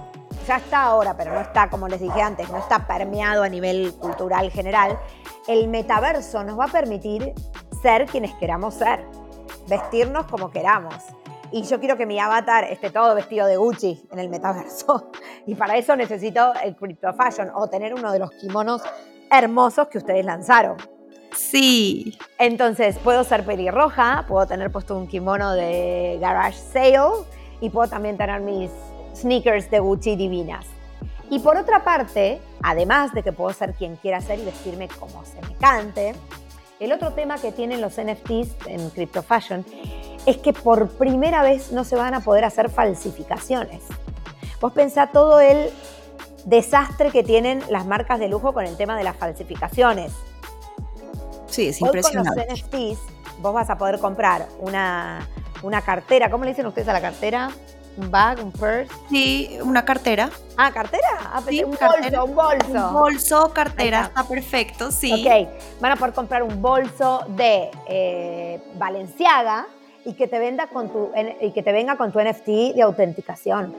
ya 0.47 0.57
está 0.57 0.83
ahora, 0.83 1.15
pero 1.15 1.33
no 1.33 1.41
está, 1.41 1.69
como 1.69 1.87
les 1.87 1.99
dije 1.99 2.21
antes, 2.21 2.49
no 2.49 2.57
está 2.57 2.87
permeado 2.87 3.43
a 3.43 3.49
nivel 3.49 3.93
cultural 3.95 4.49
general, 4.51 4.97
el 5.47 5.67
metaverso 5.67 6.43
nos 6.43 6.59
va 6.59 6.65
a 6.65 6.67
permitir 6.69 7.33
ser 7.81 8.05
quienes 8.07 8.33
queramos 8.35 8.73
ser, 8.75 9.05
vestirnos 9.67 10.25
como 10.25 10.49
queramos. 10.49 10.95
Y 11.51 11.63
yo 11.63 11.79
quiero 11.79 11.97
que 11.97 12.05
mi 12.05 12.19
avatar 12.19 12.65
esté 12.65 12.91
todo 12.91 13.15
vestido 13.15 13.47
de 13.47 13.57
Gucci 13.57 14.03
en 14.11 14.19
el 14.19 14.29
metaverso. 14.29 15.11
Y 15.45 15.55
para 15.55 15.77
eso 15.77 15.95
necesito 15.95 16.53
el 16.63 16.75
Crypto 16.75 17.11
Fashion 17.13 17.49
o 17.55 17.67
tener 17.67 17.95
uno 17.95 18.11
de 18.11 18.19
los 18.19 18.29
kimonos 18.31 18.83
hermosos 19.31 19.87
que 19.87 19.97
ustedes 19.97 20.23
lanzaron. 20.23 20.77
Sí. 21.35 22.17
Entonces, 22.37 22.97
puedo 22.99 23.23
ser 23.23 23.45
pelirroja, 23.45 24.25
puedo 24.27 24.45
tener 24.45 24.71
puesto 24.71 24.95
un 24.95 25.07
kimono 25.07 25.53
de 25.53 26.19
Garage 26.21 26.57
Sale 26.57 27.25
y 27.61 27.69
puedo 27.69 27.89
también 27.89 28.17
tener 28.17 28.41
mis 28.41 28.69
sneakers 29.15 29.71
de 29.71 29.79
Gucci 29.79 30.15
divinas. 30.15 30.67
Y 31.31 31.39
por 31.39 31.57
otra 31.57 31.83
parte, 31.83 32.39
además 32.61 33.13
de 33.13 33.23
que 33.23 33.31
puedo 33.31 33.51
ser 33.53 33.73
quien 33.73 33.95
quiera 33.95 34.21
ser 34.21 34.39
y 34.39 34.45
vestirme 34.45 34.87
como 34.87 35.25
se 35.25 35.41
me 35.41 35.55
cante, 35.55 36.13
el 36.79 36.91
otro 36.91 37.13
tema 37.13 37.37
que 37.37 37.51
tienen 37.51 37.81
los 37.81 37.93
NFTs 37.93 38.67
en 38.67 38.89
Crypto 38.91 39.21
Fashion 39.21 39.65
es 40.25 40.37
que 40.37 40.53
por 40.53 40.89
primera 40.89 41.41
vez 41.41 41.71
no 41.71 41.83
se 41.83 41.95
van 41.95 42.13
a 42.13 42.21
poder 42.21 42.45
hacer 42.45 42.69
falsificaciones. 42.69 43.81
Vos 44.61 44.73
pensá 44.73 45.07
todo 45.07 45.39
el 45.39 45.71
desastre 46.45 47.11
que 47.11 47.23
tienen 47.23 47.63
las 47.69 47.85
marcas 47.85 48.19
de 48.19 48.27
lujo 48.27 48.53
con 48.53 48.65
el 48.65 48.75
tema 48.77 48.97
de 48.97 49.03
las 49.03 49.15
falsificaciones. 49.15 50.11
Sí, 51.47 51.69
es 51.69 51.81
impresionante. 51.81 52.29
con 52.29 52.47
los 52.49 52.61
NFTs 52.61 52.99
vos 53.39 53.53
vas 53.53 53.69
a 53.69 53.77
poder 53.77 53.99
comprar 53.99 54.47
una, 54.59 55.27
una 55.63 55.81
cartera, 55.81 56.29
¿cómo 56.29 56.43
le 56.43 56.51
dicen 56.51 56.65
ustedes 56.65 56.87
a 56.87 56.93
la 56.93 57.01
cartera? 57.01 57.51
un 57.97 58.11
bag, 58.11 58.39
un 58.43 58.51
purse. 58.51 58.87
Sí, 59.09 59.57
una 59.61 59.83
cartera. 59.83 60.29
Ah, 60.55 60.71
cartera. 60.71 61.07
Ah, 61.21 61.41
sí, 61.47 61.63
un 61.63 61.71
bolso, 61.71 62.25
un 62.25 62.35
bolso. 62.35 62.87
Un 62.87 62.93
bolso, 62.93 63.51
cartera, 63.53 64.03
está. 64.03 64.23
perfecto, 64.23 64.91
sí. 64.91 65.11
Ok, 65.11 65.79
van 65.81 65.91
a 65.91 65.95
poder 65.95 66.13
comprar 66.13 66.43
un 66.43 66.61
bolso 66.61 67.25
de 67.27 67.69
eh, 67.87 68.61
Valenciaga 68.75 69.67
y 70.05 70.13
que 70.13 70.27
te 70.27 70.39
venda 70.39 70.67
con 70.67 70.89
tu 70.89 71.11
y 71.41 71.51
que 71.51 71.63
te 71.63 71.71
venga 71.71 71.97
con 71.97 72.11
tu 72.11 72.19
NFT 72.19 72.75
de 72.75 72.81
autenticación. 72.81 73.73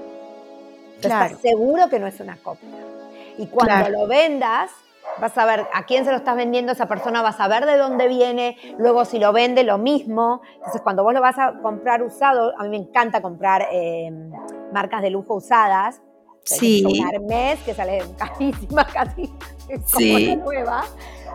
Claro. 1.00 1.26
Estás 1.26 1.40
seguro 1.40 1.88
que 1.88 1.98
no 1.98 2.06
es 2.06 2.20
una 2.20 2.37
copia. 2.37 2.68
Y 3.38 3.46
cuando 3.46 3.88
lo 3.88 4.06
vendas, 4.06 4.70
vas 5.18 5.37
a 5.38 5.46
ver 5.46 5.66
a 5.72 5.85
quién 5.85 6.04
se 6.04 6.11
lo 6.11 6.18
estás 6.18 6.37
vendiendo, 6.37 6.72
esa 6.72 6.87
persona 6.87 7.22
va 7.22 7.30
a 7.30 7.33
saber 7.33 7.66
de 7.66 7.76
dónde 7.76 8.09
viene, 8.09 8.56
luego 8.78 9.04
si 9.04 9.18
lo 9.18 9.33
vende 9.33 9.64
lo 9.64 9.78
mismo. 9.78 10.42
Entonces 10.56 10.83
cuando 10.83 11.02
vos 11.02 11.14
lo 11.14 11.20
vas 11.20 11.38
a 11.38 11.54
comprar 11.62 12.02
usado, 12.02 12.52
a 12.59 12.64
mí 12.64 12.70
me 12.70 12.76
encanta 12.76 13.22
comprar 13.22 13.66
em, 13.70 14.30
marcas 14.72 15.02
de 15.02 15.11
lujo 15.11 15.37
usadas. 15.37 16.00
Sí. 16.44 16.85
Un 16.85 17.09
Hermes 17.09 17.61
que 17.61 17.74
sale 17.74 18.02
carísima, 18.18 18.87
casi 18.87 19.26
como 19.92 20.18
la 20.18 20.37
nueva. 20.37 20.85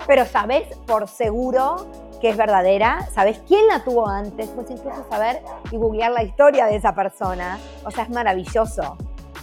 Pero 0.07 0.25
sabes 0.25 0.67
por 0.85 1.07
seguro 1.07 1.87
que 2.25 2.31
es 2.31 2.37
verdadera, 2.37 3.07
sabes 3.13 3.39
quién 3.47 3.67
la 3.67 3.83
tuvo 3.83 4.09
antes, 4.09 4.49
pues 4.55 4.71
incluso 4.71 5.05
saber 5.11 5.43
y 5.69 5.77
googlear 5.77 6.11
la 6.11 6.23
historia 6.23 6.65
de 6.65 6.75
esa 6.75 6.95
persona. 6.95 7.59
O 7.83 7.91
sea, 7.91 8.05
es 8.05 8.09
maravilloso. 8.09 8.97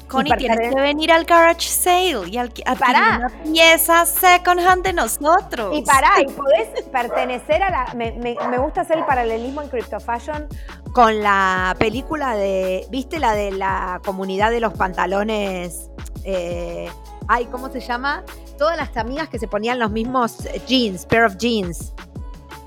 Connie, 0.09 0.37
tienes 0.37 0.75
que 0.75 0.81
venir 0.81 1.13
al 1.13 1.25
garage 1.25 1.69
sale 1.69 2.29
y 2.29 2.39
al, 2.39 2.53
a 2.67 2.73
una 2.73 3.31
pieza 3.45 4.05
second 4.05 4.59
hand 4.59 4.83
de 4.83 4.95
nosotros. 4.95 5.79
Y 5.79 5.83
pará, 5.83 6.11
y 6.21 6.25
podés 6.25 6.83
pertenecer 6.91 7.63
a 7.63 7.71
la... 7.71 7.95
Me, 7.95 8.59
gusta 8.59 8.81
hacer 8.81 8.99
el 8.99 9.05
paralelismo 9.05 9.63
en 9.63 9.69
Crypto 9.69 10.01
Fashion 10.01 10.49
con 10.93 11.23
la 11.23 11.77
película 11.79 12.35
de... 12.35 12.85
¿Viste 12.91 13.21
la 13.21 13.35
de 13.35 13.53
la 13.53 14.01
comunidad 14.05 14.51
de 14.51 14.59
los 14.59 14.73
pantalones? 14.73 15.89
Eh, 16.25 16.91
ay, 17.29 17.45
¿cómo 17.45 17.69
se 17.69 17.79
llama? 17.79 18.25
Todas 18.59 18.77
las 18.77 18.97
amigas 18.97 19.29
que 19.29 19.39
se 19.39 19.47
ponían 19.47 19.79
los 19.79 19.93
mismos 19.93 20.39
jeans, 20.67 21.07
pair 21.07 21.23
of 21.23 21.37
jeans. 21.37 21.95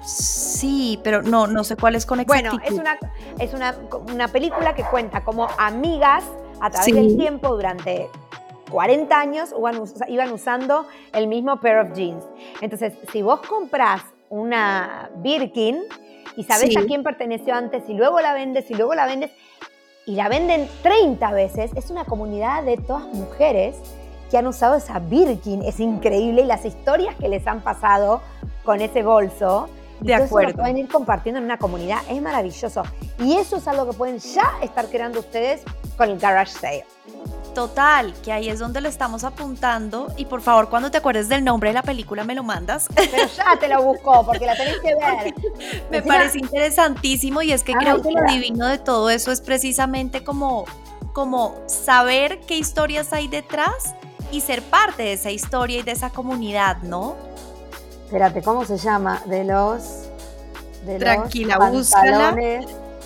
Sí, 0.06 1.00
pero 1.04 1.22
no, 1.22 1.48
no 1.48 1.64
sé 1.64 1.76
cuál 1.76 1.96
es 1.96 2.06
con 2.06 2.24
Bueno, 2.26 2.52
es 2.64 2.74
una, 2.74 2.98
es 3.40 3.54
una, 3.54 3.76
una 4.14 4.28
película 4.28 4.76
que 4.76 4.84
cuenta 4.84 5.24
como 5.24 5.48
amigas 5.58 6.24
a 6.62 6.70
través 6.70 6.94
del 6.94 7.18
tiempo, 7.18 7.56
durante 7.56 8.10
40 8.72 9.20
años, 9.20 9.54
iban 10.08 10.32
usando 10.32 10.88
el 11.14 11.28
mismo 11.28 11.60
pair 11.60 11.78
of 11.78 11.94
jeans. 11.94 12.24
Entonces, 12.62 12.94
si 13.12 13.22
vos 13.22 13.42
compras 13.48 14.04
una 14.30 15.10
Birkin, 15.18 15.82
y 16.38 16.44
sabes 16.44 16.76
a 16.76 16.82
quién 16.82 17.04
perteneció 17.04 17.56
antes 17.56 17.84
y 17.88 17.94
luego 17.94 18.20
la 18.20 18.34
vendes 18.34 18.70
y 18.70 18.74
luego 18.74 18.94
la 18.94 19.06
vendes 19.06 19.32
y 20.06 20.16
la 20.16 20.30
venden 20.30 20.68
30 20.84 21.32
veces, 21.32 21.72
es 21.76 21.90
una 21.90 22.06
comunidad 22.06 22.64
de 22.64 22.78
todas 22.78 23.08
mujeres 23.08 23.76
que 24.30 24.38
han 24.38 24.46
usado 24.46 24.76
esa 24.76 25.00
Birkin. 25.00 25.64
Es 25.64 25.80
increíble 25.80 26.44
y 26.44 26.46
las 26.46 26.64
historias 26.64 27.16
que 27.16 27.28
les 27.28 27.48
han 27.48 27.62
pasado 27.62 28.22
con 28.64 28.82
ese 28.82 29.02
bolso. 29.02 29.68
De 30.02 30.14
acuerdo. 30.14 30.52
Lo 30.52 30.58
pueden 30.58 30.78
ir 30.78 30.88
compartiendo 30.88 31.40
en 31.40 31.46
una 31.46 31.58
comunidad. 31.58 32.00
Es 32.10 32.22
maravilloso. 32.22 32.84
Y 33.20 33.36
eso 33.36 33.58
es 33.58 33.68
algo 33.68 33.90
que 33.90 33.98
pueden 33.98 34.20
ya 34.20 34.52
estar 34.62 34.88
creando 34.88 35.20
ustedes 35.20 35.64
con 35.98 36.10
el 36.10 36.20
Garage 36.20 36.52
Sale. 36.52 36.86
Total, 37.54 38.14
que 38.22 38.34
ahí 38.34 38.50
es 38.50 38.60
donde 38.60 38.82
lo 38.82 38.90
estamos 38.90 39.24
apuntando. 39.24 40.14
Y 40.18 40.26
por 40.26 40.42
favor, 40.42 40.70
cuando 40.70 40.92
te 40.92 40.98
acuerdes 40.98 41.30
del 41.30 41.44
nombre 41.44 41.70
de 41.70 41.74
la 41.76 41.84
película, 41.84 42.26
me 42.26 42.36
lo 42.36 42.44
mandas. 42.44 42.88
Pero 42.96 43.28
ya 43.28 43.58
te 43.58 43.70
lo 43.70 43.82
busco, 43.82 44.26
porque 44.26 44.46
la 44.46 44.56
tenés 44.58 44.80
que 44.80 44.94
ver. 44.96 45.34
me 45.90 46.02
parece 46.02 46.40
interesantísimo 46.40 47.42
y 47.42 47.54
es 47.54 47.64
que 47.64 47.74
creo 47.74 48.02
que 48.02 48.12
lo 48.12 48.22
divino 48.28 48.68
de 48.68 48.78
todo 48.78 49.10
eso 49.10 49.32
es 49.32 49.40
precisamente 49.40 50.24
como, 50.24 50.66
como 51.14 51.56
saber 51.68 52.42
qué 52.42 52.58
historias 52.58 53.14
hay 53.14 53.30
detrás 53.30 53.96
y 54.32 54.42
ser 54.42 54.62
parte 54.62 55.04
de 55.04 55.14
esa 55.14 55.32
historia 55.32 55.80
y 55.80 55.84
de 55.84 55.92
esa 55.92 56.10
comunidad, 56.10 56.80
¿no? 56.80 57.16
Espérate, 58.06 58.42
¿cómo 58.42 58.66
se 58.66 58.78
llama? 58.78 59.22
De 59.26 59.44
los. 59.44 60.10
De 60.86 61.00
Tranquila, 61.00 61.58
búscala 61.70 62.36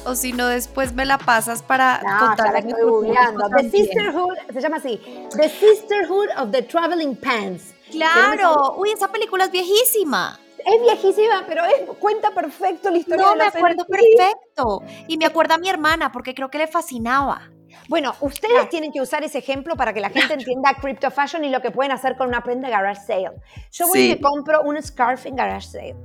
o 0.05 0.15
si 0.15 0.33
no 0.33 0.47
después 0.47 0.93
me 0.93 1.05
la 1.05 1.17
pasas 1.17 1.61
para 1.61 2.01
no, 2.01 2.35
ya 2.35 2.51
la 2.51 2.59
estoy 2.59 2.83
googleando. 2.83 3.49
The 3.49 3.69
Sisterhood, 3.69 4.37
se 4.53 4.61
llama 4.61 4.77
así, 4.77 4.99
The 5.35 5.49
Sisterhood 5.49 6.29
of 6.37 6.51
the 6.51 6.61
Traveling 6.61 7.15
Pants. 7.15 7.73
Claro, 7.91 8.75
uy, 8.77 8.91
esa 8.91 9.11
película 9.11 9.45
es 9.45 9.51
viejísima. 9.51 10.39
Es 10.59 10.81
viejísima, 10.81 11.45
pero 11.47 11.63
es, 11.65 11.97
cuenta 11.99 12.31
perfecto 12.31 12.91
la 12.91 12.97
historia 12.97 13.25
no, 13.25 13.35
me 13.35 13.45
acuerdo 13.45 13.85
perfecto. 13.85 14.83
Y 15.07 15.17
me 15.17 15.25
acuerda 15.25 15.55
a 15.55 15.57
mi 15.57 15.69
hermana 15.69 16.11
porque 16.11 16.33
creo 16.33 16.49
que 16.49 16.57
le 16.57 16.67
fascinaba. 16.67 17.49
Bueno, 17.87 18.15
ustedes 18.21 18.69
tienen 18.69 18.91
que 18.91 19.01
usar 19.01 19.23
ese 19.23 19.39
ejemplo 19.39 19.75
para 19.75 19.93
que 19.93 19.99
la 19.99 20.09
gente 20.09 20.33
entienda 20.33 20.73
crypto 20.79 21.11
fashion 21.11 21.43
y 21.43 21.49
lo 21.49 21.61
que 21.61 21.71
pueden 21.71 21.91
hacer 21.91 22.17
con 22.17 22.27
una 22.27 22.43
prenda 22.43 22.69
garage 22.69 23.01
sale. 23.01 23.31
Yo 23.71 23.87
voy 23.87 23.99
y 23.99 24.09
me 24.09 24.19
compro 24.19 24.61
un 24.61 24.81
scarf 24.81 25.25
en 25.25 25.35
garage 25.35 25.67
sale. 25.67 25.95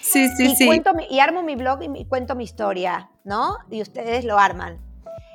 Sí, 0.00 0.28
sí, 0.36 0.52
y 0.52 0.56
sí. 0.56 0.82
y 1.10 1.20
armo 1.20 1.42
mi 1.42 1.54
blog 1.54 1.80
y 1.82 2.04
cuento 2.06 2.34
mi 2.34 2.44
historia, 2.44 3.10
¿no? 3.24 3.56
Y 3.70 3.82
ustedes 3.82 4.24
lo 4.24 4.38
arman. 4.38 4.80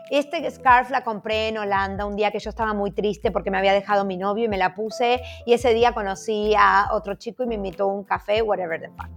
Este 0.09 0.49
scarf 0.49 0.89
la 0.89 1.03
compré 1.03 1.49
en 1.49 1.57
Holanda 1.57 2.05
un 2.05 2.15
día 2.15 2.31
que 2.31 2.39
yo 2.39 2.49
estaba 2.49 2.73
muy 2.73 2.91
triste 2.91 3.31
porque 3.31 3.51
me 3.51 3.57
había 3.57 3.73
dejado 3.73 4.05
mi 4.05 4.17
novio 4.17 4.45
y 4.45 4.47
me 4.47 4.57
la 4.57 4.73
puse 4.73 5.21
y 5.45 5.53
ese 5.53 5.73
día 5.73 5.93
conocí 5.93 6.53
a 6.57 6.89
otro 6.93 7.15
chico 7.15 7.43
y 7.43 7.47
me 7.47 7.55
invitó 7.55 7.83
a 7.83 7.87
un 7.87 8.03
café, 8.03 8.41
whatever 8.41 8.79
the 8.79 8.89
fuck. 8.89 9.09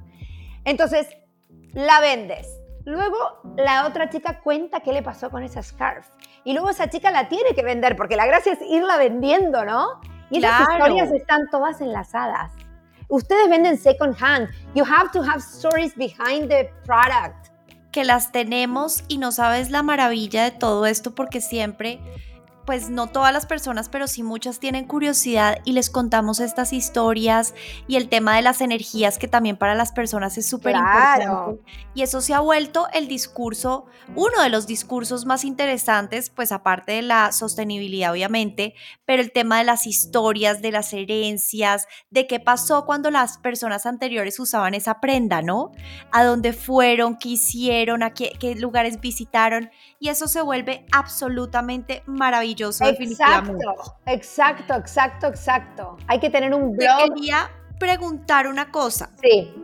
Entonces, 0.64 1.08
la 1.74 2.00
vendes. 2.00 2.59
Luego 2.90 3.40
la 3.56 3.86
otra 3.86 4.10
chica 4.10 4.40
cuenta 4.40 4.80
qué 4.80 4.92
le 4.92 5.00
pasó 5.00 5.30
con 5.30 5.44
esa 5.44 5.62
scarf. 5.62 6.08
Y 6.42 6.54
luego 6.54 6.70
esa 6.70 6.90
chica 6.90 7.12
la 7.12 7.28
tiene 7.28 7.54
que 7.54 7.62
vender 7.62 7.94
porque 7.94 8.16
la 8.16 8.26
gracia 8.26 8.54
es 8.54 8.58
irla 8.68 8.96
vendiendo, 8.96 9.64
¿no? 9.64 10.00
Y 10.28 10.38
esas 10.38 10.62
historias 10.62 11.12
están 11.12 11.48
todas 11.52 11.80
enlazadas. 11.80 12.50
Ustedes 13.08 13.48
venden 13.48 13.78
second 13.78 14.16
hand. 14.20 14.48
You 14.74 14.84
have 14.84 15.12
to 15.12 15.22
have 15.22 15.38
stories 15.38 15.94
behind 15.94 16.48
the 16.48 16.68
product. 16.84 17.50
Que 17.92 18.02
las 18.02 18.32
tenemos 18.32 19.04
y 19.06 19.18
no 19.18 19.30
sabes 19.30 19.70
la 19.70 19.84
maravilla 19.84 20.42
de 20.42 20.50
todo 20.50 20.84
esto 20.84 21.14
porque 21.14 21.40
siempre 21.40 22.00
pues 22.70 22.88
no 22.88 23.08
todas 23.08 23.32
las 23.32 23.46
personas, 23.46 23.88
pero 23.88 24.06
sí 24.06 24.22
muchas 24.22 24.60
tienen 24.60 24.84
curiosidad 24.84 25.58
y 25.64 25.72
les 25.72 25.90
contamos 25.90 26.38
estas 26.38 26.72
historias 26.72 27.52
y 27.88 27.96
el 27.96 28.08
tema 28.08 28.36
de 28.36 28.42
las 28.42 28.60
energías 28.60 29.18
que 29.18 29.26
también 29.26 29.56
para 29.56 29.74
las 29.74 29.90
personas 29.90 30.38
es 30.38 30.48
súper 30.48 30.76
importante. 30.76 31.60
Y 31.94 32.02
eso 32.02 32.20
se 32.20 32.32
ha 32.32 32.38
vuelto 32.38 32.86
el 32.92 33.08
discurso, 33.08 33.86
uno 34.14 34.40
de 34.40 34.50
los 34.50 34.68
discursos 34.68 35.26
más 35.26 35.44
interesantes, 35.44 36.30
pues 36.30 36.52
aparte 36.52 36.92
de 36.92 37.02
la 37.02 37.32
sostenibilidad 37.32 38.12
obviamente, 38.12 38.74
pero 39.04 39.20
el 39.20 39.32
tema 39.32 39.58
de 39.58 39.64
las 39.64 39.88
historias, 39.88 40.62
de 40.62 40.70
las 40.70 40.92
herencias, 40.92 41.88
de 42.10 42.28
qué 42.28 42.38
pasó 42.38 42.84
cuando 42.84 43.10
las 43.10 43.38
personas 43.38 43.84
anteriores 43.84 44.38
usaban 44.38 44.74
esa 44.74 45.00
prenda, 45.00 45.42
¿no? 45.42 45.72
A 46.12 46.22
dónde 46.22 46.52
fueron, 46.52 47.18
qué 47.18 47.30
hicieron, 47.30 48.04
a 48.04 48.14
qué, 48.14 48.30
qué 48.38 48.54
lugares 48.54 49.00
visitaron 49.00 49.70
y 49.98 50.08
eso 50.08 50.28
se 50.28 50.40
vuelve 50.40 50.86
absolutamente 50.92 52.04
maravilloso. 52.06 52.59
Exacto, 52.68 53.58
exacto, 54.06 54.74
exacto, 54.74 55.26
exacto. 55.26 55.96
Hay 56.06 56.20
que 56.20 56.30
tener 56.30 56.54
un 56.54 56.76
blog. 56.76 56.98
Te 56.98 57.14
quería 57.14 57.50
preguntar 57.78 58.46
una 58.46 58.70
cosa. 58.70 59.10
Sí. 59.22 59.54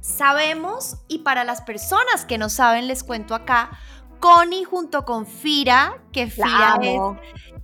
Sabemos, 0.00 0.98
y 1.08 1.20
para 1.20 1.44
las 1.44 1.62
personas 1.62 2.26
que 2.26 2.36
no 2.36 2.48
saben, 2.48 2.86
les 2.88 3.02
cuento 3.02 3.34
acá, 3.34 3.70
Connie 4.20 4.64
junto 4.64 5.04
con 5.04 5.26
Fira, 5.26 6.02
que 6.12 6.26
Fira 6.26 6.78
es 6.82 6.98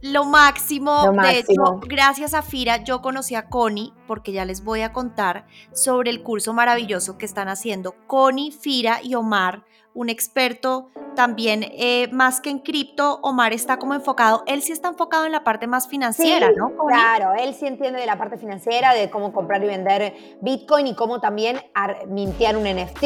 lo 0.02 0.24
máximo. 0.24 1.06
lo 1.06 1.12
máximo. 1.12 1.22
De 1.22 1.38
hecho, 1.38 1.80
gracias 1.86 2.34
a 2.34 2.42
Fira 2.42 2.82
yo 2.84 3.02
conocí 3.02 3.34
a 3.34 3.48
Connie, 3.48 3.92
porque 4.06 4.32
ya 4.32 4.44
les 4.44 4.64
voy 4.64 4.82
a 4.82 4.92
contar 4.92 5.46
sobre 5.72 6.10
el 6.10 6.22
curso 6.22 6.52
maravilloso 6.52 7.18
que 7.18 7.26
están 7.26 7.48
haciendo 7.48 7.94
Connie, 8.06 8.52
Fira 8.52 9.00
y 9.02 9.14
Omar 9.14 9.64
un 10.00 10.08
experto 10.08 10.88
también 11.14 11.62
eh, 11.62 12.08
más 12.10 12.40
que 12.40 12.48
en 12.48 12.60
cripto, 12.60 13.20
Omar 13.22 13.52
está 13.52 13.78
como 13.78 13.92
enfocado, 13.92 14.42
él 14.46 14.62
sí 14.62 14.72
está 14.72 14.88
enfocado 14.88 15.26
en 15.26 15.32
la 15.32 15.44
parte 15.44 15.66
más 15.66 15.88
financiera, 15.88 16.50
¿no? 16.56 16.72
Claro, 16.88 17.34
él 17.38 17.52
sí 17.52 17.66
entiende 17.66 18.00
de 18.00 18.06
la 18.06 18.16
parte 18.16 18.38
financiera, 18.38 18.94
de 18.94 19.10
cómo 19.10 19.30
comprar 19.30 19.62
y 19.62 19.66
vender 19.66 20.14
Bitcoin 20.40 20.86
y 20.86 20.94
cómo 20.94 21.20
también 21.20 21.60
mintear 22.08 22.56
un 22.56 22.64
NFT, 22.64 23.02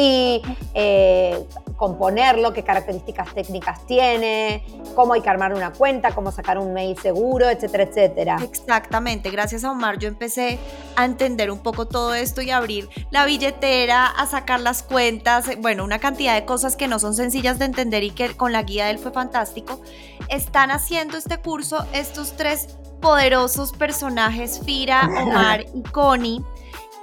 eh, 0.73 1.45
componerlo, 1.75 2.53
qué 2.53 2.63
características 2.63 3.33
técnicas 3.33 3.85
tiene, 3.85 4.65
cómo 4.95 5.13
hay 5.13 5.21
que 5.21 5.29
armar 5.29 5.53
una 5.53 5.73
cuenta, 5.73 6.13
cómo 6.13 6.31
sacar 6.31 6.57
un 6.57 6.73
mail 6.73 6.97
seguro, 6.97 7.49
etcétera, 7.49 7.83
etcétera. 7.83 8.37
Exactamente, 8.41 9.29
gracias 9.29 9.63
a 9.63 9.71
Omar 9.71 9.99
yo 9.99 10.07
empecé 10.07 10.59
a 10.95 11.05
entender 11.05 11.51
un 11.51 11.59
poco 11.59 11.87
todo 11.87 12.13
esto 12.13 12.41
y 12.41 12.51
abrir 12.51 12.89
la 13.11 13.25
billetera, 13.25 14.05
a 14.05 14.25
sacar 14.25 14.59
las 14.59 14.83
cuentas, 14.83 15.49
bueno, 15.59 15.83
una 15.83 15.99
cantidad 15.99 16.35
de 16.35 16.45
cosas 16.45 16.75
que 16.75 16.87
no 16.87 16.99
son 16.99 17.13
sencillas 17.13 17.59
de 17.59 17.65
entender 17.65 18.03
y 18.03 18.11
que 18.11 18.35
con 18.35 18.51
la 18.51 18.63
guía 18.63 18.85
de 18.85 18.91
él 18.91 18.99
fue 18.99 19.11
fantástico, 19.11 19.81
están 20.29 20.71
haciendo 20.71 21.17
este 21.17 21.37
curso 21.37 21.85
estos 21.93 22.35
tres 22.35 22.67
poderosos 23.01 23.71
personajes, 23.73 24.61
Fira, 24.65 25.09
Omar 25.21 25.65
y 25.73 25.83
Connie. 25.83 26.41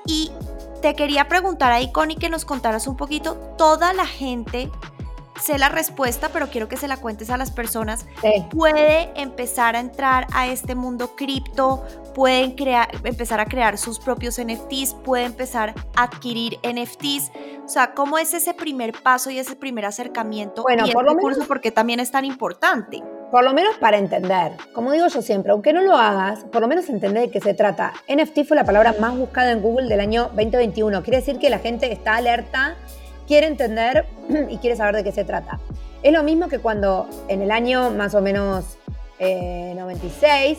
Y 0.05 0.33
te 0.83 0.95
quería 0.95 1.29
preguntar 1.29 1.71
ahí, 1.73 1.93
Connie, 1.93 2.17
que 2.17 2.29
nos 2.29 2.45
contaras 2.45 2.89
un 2.89 2.97
poquito, 2.97 3.37
toda 3.57 3.95
la 3.95 4.05
gente 4.05 4.69
sé 5.41 5.59
la 5.59 5.69
respuesta, 5.69 6.31
pero 6.33 6.49
quiero 6.49 6.69
que 6.69 6.77
se 6.77 6.89
la 6.89 6.97
cuentes 6.97 7.31
a 7.31 7.37
las 7.37 7.51
personas. 7.51 8.07
Puede 8.51 9.11
empezar 9.21 9.77
a 9.77 9.81
entrar 9.81 10.27
a 10.33 10.47
este 10.47 10.75
mundo 10.75 11.15
cripto, 11.17 11.85
pueden 12.15 12.53
crear, 12.53 12.89
empezar 13.05 13.41
a 13.41 13.47
crear 13.47 13.79
sus 13.79 13.99
propios 13.99 14.41
NFTs, 14.41 14.95
puede 15.05 15.25
empezar 15.25 15.75
a 15.97 16.03
adquirir 16.03 16.59
NFTs. 16.63 17.33
O 17.65 17.69
sea, 17.69 17.95
¿cómo 17.95 18.19
es 18.19 18.35
ese 18.35 18.55
primer 18.55 18.93
paso 19.03 19.31
y 19.31 19.39
ese 19.39 19.57
primer 19.57 19.85
acercamiento? 19.85 20.63
Bueno, 20.63 20.87
y 20.87 20.93
por 20.93 21.05
lo 21.05 21.15
menos, 21.15 21.35
curso, 21.35 21.49
porque 21.49 21.71
también 21.71 22.01
es 22.01 22.11
tan 22.11 22.25
importante. 22.25 23.03
Por 23.31 23.45
lo 23.45 23.55
menos 23.55 23.77
para 23.79 23.97
entender. 23.97 24.53
Como 24.75 24.93
digo 24.93 25.07
yo 25.07 25.23
siempre, 25.23 25.53
aunque 25.53 25.73
no 25.73 25.81
lo 25.81 25.97
hagas, 25.97 26.45
por 26.53 26.61
lo 26.61 26.69
menos 26.69 26.89
entender 26.91 27.23
de 27.23 27.31
qué 27.31 27.41
se 27.41 27.55
trata. 27.55 27.95
NFT 28.07 28.45
fue 28.47 28.57
la 28.57 28.65
palabra 28.65 28.95
más 29.01 29.17
buscada 29.17 29.53
en 29.53 29.63
Google 29.63 29.89
del 29.89 30.01
año 30.01 30.25
2021. 30.35 31.03
Quiere 31.03 31.19
decir 31.19 31.39
que 31.39 31.49
la 31.49 31.59
gente 31.59 31.91
está 31.91 32.17
alerta 32.17 32.77
quiere 33.33 33.47
entender 33.47 34.05
y 34.51 34.59
quiere 34.59 34.77
saber 34.77 34.95
de 34.95 35.05
qué 35.05 35.11
se 35.11 35.25
trata. 35.25 35.59
Es 36.03 36.13
lo 36.13 36.23
mismo 36.23 36.49
que 36.49 36.59
cuando 36.59 37.09
en 37.29 37.41
el 37.41 37.51
año 37.51 37.91
más 37.91 38.15
o 38.15 38.21
menos 38.21 38.77
96 39.19 40.59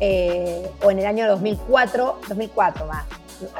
eh, 0.00 0.70
o 0.82 0.90
en 0.90 1.00
el 1.00 1.04
año 1.04 1.28
2004, 1.28 2.20
2004 2.26 2.86
va, 2.86 3.04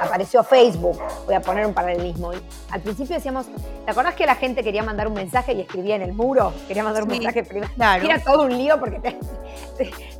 apareció 0.00 0.42
Facebook, 0.44 0.98
voy 1.26 1.34
a 1.34 1.42
poner 1.42 1.66
un 1.66 1.74
paralelismo. 1.74 2.30
Al 2.70 2.80
principio 2.80 3.16
decíamos, 3.16 3.44
¿te 3.84 3.90
acordás 3.90 4.14
que 4.14 4.24
la 4.24 4.36
gente 4.36 4.64
quería 4.64 4.82
mandar 4.82 5.08
un 5.08 5.14
mensaje 5.14 5.52
y 5.52 5.60
escribía 5.60 5.96
en 5.96 6.02
el 6.02 6.14
muro? 6.14 6.54
Quería 6.68 6.84
mandar 6.84 7.02
un 7.02 7.10
mensaje 7.10 7.42
privado. 7.42 7.74
Era 8.02 8.18
todo 8.22 8.44
un 8.44 8.56
lío 8.56 8.80
porque 8.80 8.98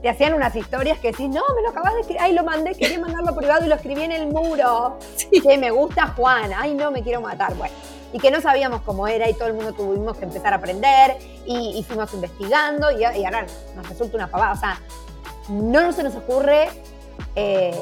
te, 0.02 0.06
hacían 0.06 0.34
unas 0.34 0.54
historias 0.54 0.98
que 0.98 1.12
decís, 1.12 1.30
no, 1.30 1.40
me 1.56 1.62
lo 1.62 1.70
acabas 1.70 1.94
de 1.94 2.00
escribir, 2.00 2.20
ay, 2.20 2.34
lo 2.34 2.44
mandé, 2.44 2.74
quería 2.74 2.98
mandarlo 2.98 3.34
privado 3.34 3.64
y 3.64 3.68
lo 3.68 3.76
escribí 3.76 4.02
en 4.02 4.12
el 4.12 4.26
muro. 4.26 4.98
Que 5.30 5.56
me 5.56 5.70
gusta 5.70 6.08
Juan, 6.08 6.50
ay, 6.54 6.74
no, 6.74 6.90
me 6.90 7.02
quiero 7.02 7.22
matar. 7.22 7.54
Bueno, 7.54 7.74
y 8.12 8.18
que 8.18 8.30
no 8.30 8.40
sabíamos 8.40 8.82
cómo 8.82 9.06
era 9.06 9.28
y 9.28 9.34
todo 9.34 9.48
el 9.48 9.54
mundo 9.54 9.72
tuvimos 9.72 10.16
que 10.16 10.24
empezar 10.24 10.52
a 10.52 10.56
aprender 10.56 11.16
y, 11.46 11.84
fuimos 11.86 12.12
investigando 12.14 12.90
y, 12.90 13.04
ahora 13.04 13.46
nos 13.76 13.88
resulta 13.88 14.16
una 14.16 14.28
pavada. 14.28 14.52
O 14.52 14.56
sea, 14.56 14.80
no 15.48 15.92
se 15.92 16.02
nos 16.02 16.14
ocurre 16.14 16.68
eh, 17.34 17.74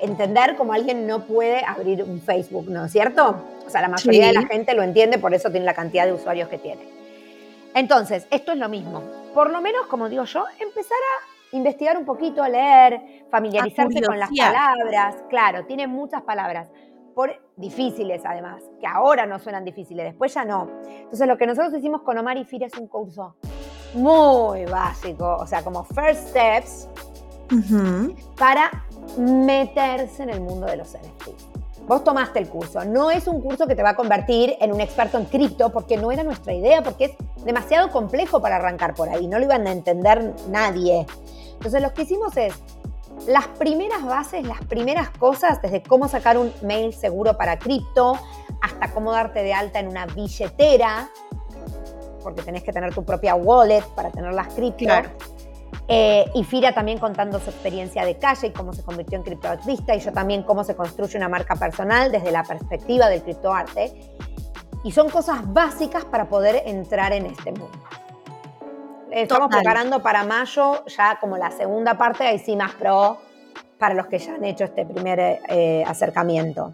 entender 0.00 0.56
cómo 0.56 0.72
alguien 0.72 1.06
no 1.06 1.24
puede 1.24 1.64
abrir 1.64 2.02
un 2.02 2.20
Facebook, 2.20 2.68
¿no 2.68 2.86
es 2.86 2.92
cierto? 2.92 3.36
O 3.66 3.70
sea, 3.70 3.80
la 3.80 3.88
mayoría 3.88 4.26
de 4.26 4.32
la 4.34 4.46
gente 4.46 4.74
lo 4.74 4.82
entiende, 4.82 5.18
por 5.18 5.32
eso 5.34 5.50
tiene 5.50 5.64
la 5.64 5.74
cantidad 5.74 6.04
de 6.04 6.12
usuarios 6.12 6.48
que 6.48 6.58
tiene. 6.58 6.82
Entonces, 7.74 8.26
esto 8.30 8.52
es 8.52 8.58
lo 8.58 8.68
mismo. 8.68 9.02
Por 9.32 9.50
lo 9.50 9.60
menos, 9.60 9.86
como 9.86 10.08
digo 10.08 10.24
yo, 10.24 10.44
empezar 10.58 10.98
a 10.98 11.56
investigar 11.56 11.96
un 11.96 12.04
poquito, 12.04 12.42
a 12.42 12.48
leer, 12.48 13.24
familiarizarse 13.30 14.02
con 14.02 14.18
las 14.18 14.30
palabras. 14.36 15.16
Claro, 15.30 15.64
tiene 15.64 15.86
muchas 15.86 16.22
palabras. 16.22 16.68
Por 17.14 17.30
difíciles 17.56 18.22
además, 18.24 18.62
que 18.80 18.86
ahora 18.86 19.26
no 19.26 19.38
suenan 19.38 19.64
difíciles, 19.64 20.04
después 20.06 20.34
ya 20.34 20.44
no. 20.44 20.68
Entonces 20.84 21.26
lo 21.26 21.36
que 21.36 21.46
nosotros 21.46 21.74
hicimos 21.74 22.02
con 22.02 22.18
Omar 22.18 22.36
y 22.36 22.44
Fira 22.44 22.66
es 22.66 22.74
un 22.78 22.86
curso 22.86 23.36
muy 23.94 24.64
básico, 24.64 25.36
o 25.38 25.46
sea, 25.46 25.62
como 25.62 25.84
first 25.84 26.28
steps 26.28 26.88
para 28.38 28.70
meterse 29.18 30.22
en 30.22 30.30
el 30.30 30.40
mundo 30.40 30.66
de 30.66 30.76
los 30.78 30.94
NFTs. 30.94 31.48
Vos 31.86 32.04
tomaste 32.04 32.38
el 32.38 32.48
curso, 32.48 32.84
no 32.84 33.10
es 33.10 33.26
un 33.26 33.40
curso 33.40 33.66
que 33.66 33.74
te 33.74 33.82
va 33.82 33.90
a 33.90 33.96
convertir 33.96 34.56
en 34.60 34.72
un 34.72 34.80
experto 34.80 35.18
en 35.18 35.24
cripto 35.24 35.70
porque 35.70 35.96
no 35.96 36.12
era 36.12 36.22
nuestra 36.22 36.54
idea, 36.54 36.82
porque 36.82 37.06
es 37.06 37.44
demasiado 37.44 37.90
complejo 37.90 38.40
para 38.40 38.56
arrancar 38.56 38.94
por 38.94 39.08
ahí, 39.08 39.26
no 39.26 39.38
lo 39.38 39.44
iban 39.44 39.66
a 39.66 39.72
entender 39.72 40.32
nadie. 40.48 41.06
Entonces 41.54 41.82
lo 41.82 41.92
que 41.92 42.02
hicimos 42.02 42.36
es 42.36 42.54
las 43.26 43.46
primeras 43.48 44.04
bases, 44.04 44.46
las 44.46 44.60
primeras 44.64 45.10
cosas, 45.10 45.60
desde 45.62 45.82
cómo 45.82 46.08
sacar 46.08 46.38
un 46.38 46.52
mail 46.62 46.92
seguro 46.92 47.36
para 47.36 47.58
cripto, 47.58 48.18
hasta 48.60 48.92
cómo 48.92 49.12
darte 49.12 49.42
de 49.42 49.54
alta 49.54 49.78
en 49.78 49.88
una 49.88 50.06
billetera, 50.06 51.08
porque 52.22 52.42
tenés 52.42 52.62
que 52.62 52.72
tener 52.72 52.94
tu 52.94 53.04
propia 53.04 53.34
wallet 53.34 53.84
para 53.94 54.10
tener 54.10 54.32
las 54.32 54.48
cripto. 54.54 54.86
Eh, 55.88 56.30
y 56.34 56.44
Fira 56.44 56.72
también 56.72 56.98
contando 56.98 57.40
su 57.40 57.50
experiencia 57.50 58.04
de 58.04 58.16
calle 58.16 58.48
y 58.48 58.50
cómo 58.52 58.72
se 58.72 58.82
convirtió 58.82 59.18
en 59.18 59.24
criptoartista 59.24 59.94
y 59.94 60.00
yo 60.00 60.12
también 60.12 60.42
cómo 60.42 60.64
se 60.64 60.76
construye 60.76 61.16
una 61.18 61.28
marca 61.28 61.56
personal 61.56 62.12
desde 62.12 62.30
la 62.30 62.44
perspectiva 62.44 63.08
del 63.08 63.22
criptoarte. 63.22 63.92
Y 64.84 64.92
son 64.92 65.10
cosas 65.10 65.52
básicas 65.52 66.04
para 66.04 66.28
poder 66.28 66.62
entrar 66.66 67.12
en 67.12 67.26
este 67.26 67.52
mundo. 67.52 67.78
Estamos 69.12 69.48
preparando 69.50 70.02
para 70.02 70.24
mayo 70.24 70.84
ya 70.86 71.18
como 71.20 71.36
la 71.36 71.50
segunda 71.50 71.98
parte, 71.98 72.26
ahí 72.26 72.38
sí 72.38 72.56
más 72.56 72.72
pro, 72.72 73.18
para 73.78 73.94
los 73.94 74.06
que 74.06 74.18
ya 74.18 74.34
han 74.34 74.44
hecho 74.44 74.64
este 74.64 74.86
primer 74.86 75.18
eh, 75.20 75.84
acercamiento. 75.86 76.72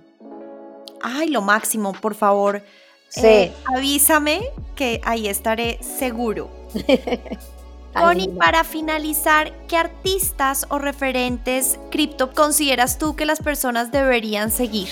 Ay, 1.03 1.29
lo 1.31 1.43
máximo, 1.43 1.93
por 1.93 2.15
favor. 2.15 2.63
Sí. 3.09 3.27
Eh, 3.27 3.53
avísame 3.65 4.51
que 4.77 5.01
ahí 5.05 5.29
estaré 5.29 5.79
seguro. 5.83 6.49
Connie, 7.95 8.29
para 8.29 8.63
finalizar, 8.63 9.53
¿qué 9.67 9.77
artistas 9.77 10.67
o 10.69 10.79
referentes 10.79 11.81
cripto 11.91 12.33
consideras 12.33 12.99
tú 12.99 13.17
que 13.17 13.25
las 13.25 13.41
personas 13.41 13.91
deberían 13.91 14.51
seguir? 14.53 14.89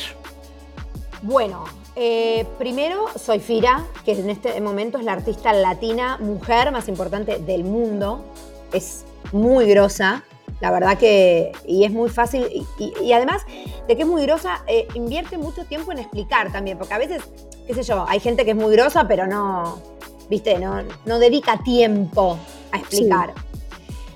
Bueno, 1.22 1.64
eh, 1.96 2.46
primero 2.58 3.06
soy 3.16 3.40
Fira, 3.40 3.84
que 4.04 4.12
en 4.12 4.28
este 4.28 4.60
momento 4.60 4.98
es 4.98 5.04
la 5.04 5.12
artista 5.12 5.52
latina 5.54 6.18
mujer 6.18 6.70
más 6.70 6.88
importante 6.88 7.38
del 7.38 7.64
mundo. 7.64 8.24
Es 8.72 9.04
muy 9.32 9.66
grosa, 9.66 10.22
la 10.60 10.70
verdad 10.70 10.98
que, 10.98 11.52
y 11.66 11.84
es 11.84 11.90
muy 11.90 12.10
fácil, 12.10 12.46
y, 12.78 13.12
además 13.12 13.42
de 13.88 13.96
que 13.96 14.02
es 14.02 14.08
muy 14.08 14.22
grosa, 14.22 14.62
eh, 14.66 14.86
invierte 14.94 15.38
mucho 15.38 15.64
tiempo 15.64 15.90
en 15.90 15.98
explicar 15.98 16.52
también, 16.52 16.76
porque 16.76 16.94
a 16.94 16.98
veces, 16.98 17.22
qué 17.66 17.74
sé 17.74 17.82
yo, 17.82 18.04
hay 18.08 18.20
gente 18.20 18.44
que 18.44 18.50
es 18.50 18.56
muy 18.56 18.72
grosa, 18.76 19.08
pero 19.08 19.26
no, 19.26 19.80
viste, 20.28 20.58
no, 20.58 20.82
no 21.06 21.18
dedica 21.18 21.62
tiempo 21.62 22.38
a 22.72 22.78
explicar. 22.78 23.32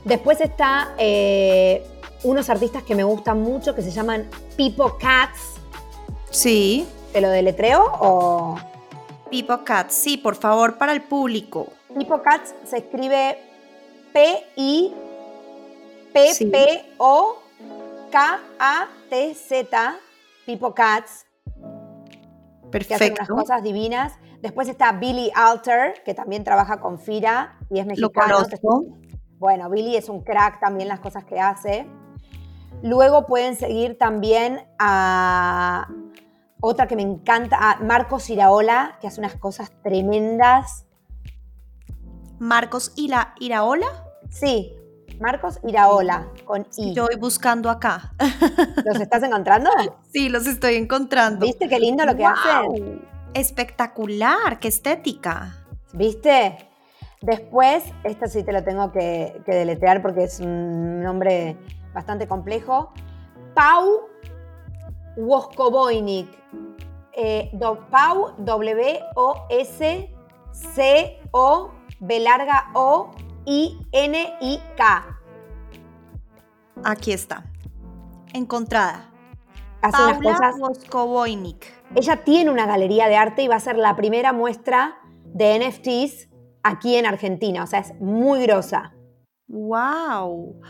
Después 0.04 0.40
está 0.40 0.94
eh, 0.98 1.82
unos 2.24 2.50
artistas 2.50 2.82
que 2.82 2.94
me 2.94 3.04
gustan 3.04 3.40
mucho 3.40 3.74
que 3.74 3.82
se 3.82 3.90
llaman 3.90 4.28
Pipo 4.56 4.98
Cats. 4.98 5.60
Sí. 6.30 6.86
¿Te 7.12 7.20
lo 7.20 7.28
deletreo 7.28 7.84
o...? 8.00 8.56
Pipo 9.30 9.64
Cats, 9.64 9.94
sí, 9.94 10.16
por 10.16 10.34
favor, 10.34 10.76
para 10.76 10.92
el 10.92 11.02
público. 11.02 11.68
Pipo 11.96 12.20
Cats 12.20 12.52
se 12.64 12.78
escribe 12.78 13.38
P-I 14.12 14.92
P-P-O-K-A-T-Z, 16.12 17.36
Pipo 20.46 20.74
Cats. 20.74 21.26
Perfecto. 22.70 22.88
Que 22.88 22.94
hacen 22.94 23.12
unas 23.12 23.28
cosas 23.28 23.62
divinas. 23.62 24.14
Después 24.40 24.68
está 24.68 24.92
Billy 24.92 25.30
Alter, 25.34 26.02
que 26.04 26.14
también 26.14 26.44
trabaja 26.44 26.80
con 26.80 26.98
Fira 26.98 27.58
y 27.70 27.78
es 27.78 27.86
mexicano. 27.86 28.40
Lo 28.40 28.44
conozco. 28.44 28.86
Bueno, 29.38 29.70
Billy 29.70 29.96
es 29.96 30.08
un 30.08 30.22
crack 30.22 30.60
también 30.60 30.88
las 30.88 31.00
cosas 31.00 31.24
que 31.24 31.38
hace. 31.40 31.86
Luego 32.82 33.26
pueden 33.26 33.56
seguir 33.56 33.98
también 33.98 34.66
a 34.78 35.88
otra 36.60 36.86
que 36.86 36.96
me 36.96 37.02
encanta, 37.02 37.56
a 37.58 37.80
Marcos 37.80 38.30
Iraola, 38.30 38.98
que 39.00 39.06
hace 39.06 39.20
unas 39.20 39.36
cosas 39.36 39.70
tremendas. 39.82 40.86
¿Marcos 42.38 42.92
Ira, 42.96 43.34
Iraola? 43.38 43.86
Sí, 44.30 44.74
Marcos 45.20 45.60
Iraola, 45.62 46.28
con 46.44 46.66
I. 46.76 46.94
Yo 46.94 47.06
voy 47.06 47.16
buscando 47.16 47.68
acá. 47.68 48.14
¿Los 48.84 48.98
estás 49.00 49.22
encontrando? 49.22 49.70
Sí, 50.10 50.30
los 50.30 50.46
estoy 50.46 50.76
encontrando. 50.76 51.44
¿Viste 51.44 51.68
qué 51.68 51.78
lindo 51.78 52.04
lo 52.06 52.16
que 52.16 52.24
hacen? 52.24 53.06
Espectacular, 53.34 54.58
qué 54.58 54.68
estética. 54.68 55.56
¿Viste? 55.92 56.70
Después, 57.20 57.84
esta 58.02 58.28
sí 58.28 58.42
te 58.42 58.52
lo 58.52 58.64
tengo 58.64 58.92
que, 58.92 59.42
deletrear 59.46 60.00
porque 60.00 60.24
es 60.24 60.40
un 60.40 61.02
nombre 61.02 61.58
bastante 61.92 62.26
complejo. 62.26 62.92
Pau 63.54 64.08
Woskovoinik. 65.16 66.28
Eh, 67.12 67.50
Pau 67.90 68.34
W-O-S-C-O 68.38 69.00
B 72.00 72.20
larga 72.20 72.70
O 72.74 73.10
I-N-I-K. 73.46 75.18
Aquí 76.84 77.12
está. 77.12 77.44
Encontrada. 78.32 79.10
Hace 79.82 79.96
Paula 79.96 80.38
ella 81.96 82.22
tiene 82.22 82.50
una 82.50 82.66
galería 82.66 83.08
de 83.08 83.16
arte 83.16 83.42
y 83.42 83.48
va 83.48 83.56
a 83.56 83.60
ser 83.60 83.76
la 83.76 83.96
primera 83.96 84.32
muestra 84.32 84.98
de 85.24 85.58
NFTs 85.58 86.28
aquí 86.62 86.96
en 86.96 87.06
Argentina. 87.06 87.64
O 87.64 87.66
sea, 87.66 87.80
es 87.80 87.94
muy 88.00 88.42
grosa. 88.42 88.94
¡Wow! 89.48 90.60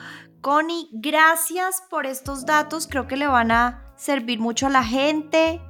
Connie, 0.41 0.89
gracias 0.93 1.83
por 1.91 2.07
estos 2.07 2.47
datos. 2.47 2.87
Creo 2.87 3.07
que 3.07 3.17
le 3.17 3.27
van 3.27 3.51
a 3.51 3.90
servir 4.01 4.41
mucho 4.41 4.67
a 4.67 4.71
la 4.71 4.83
gente 4.83 5.61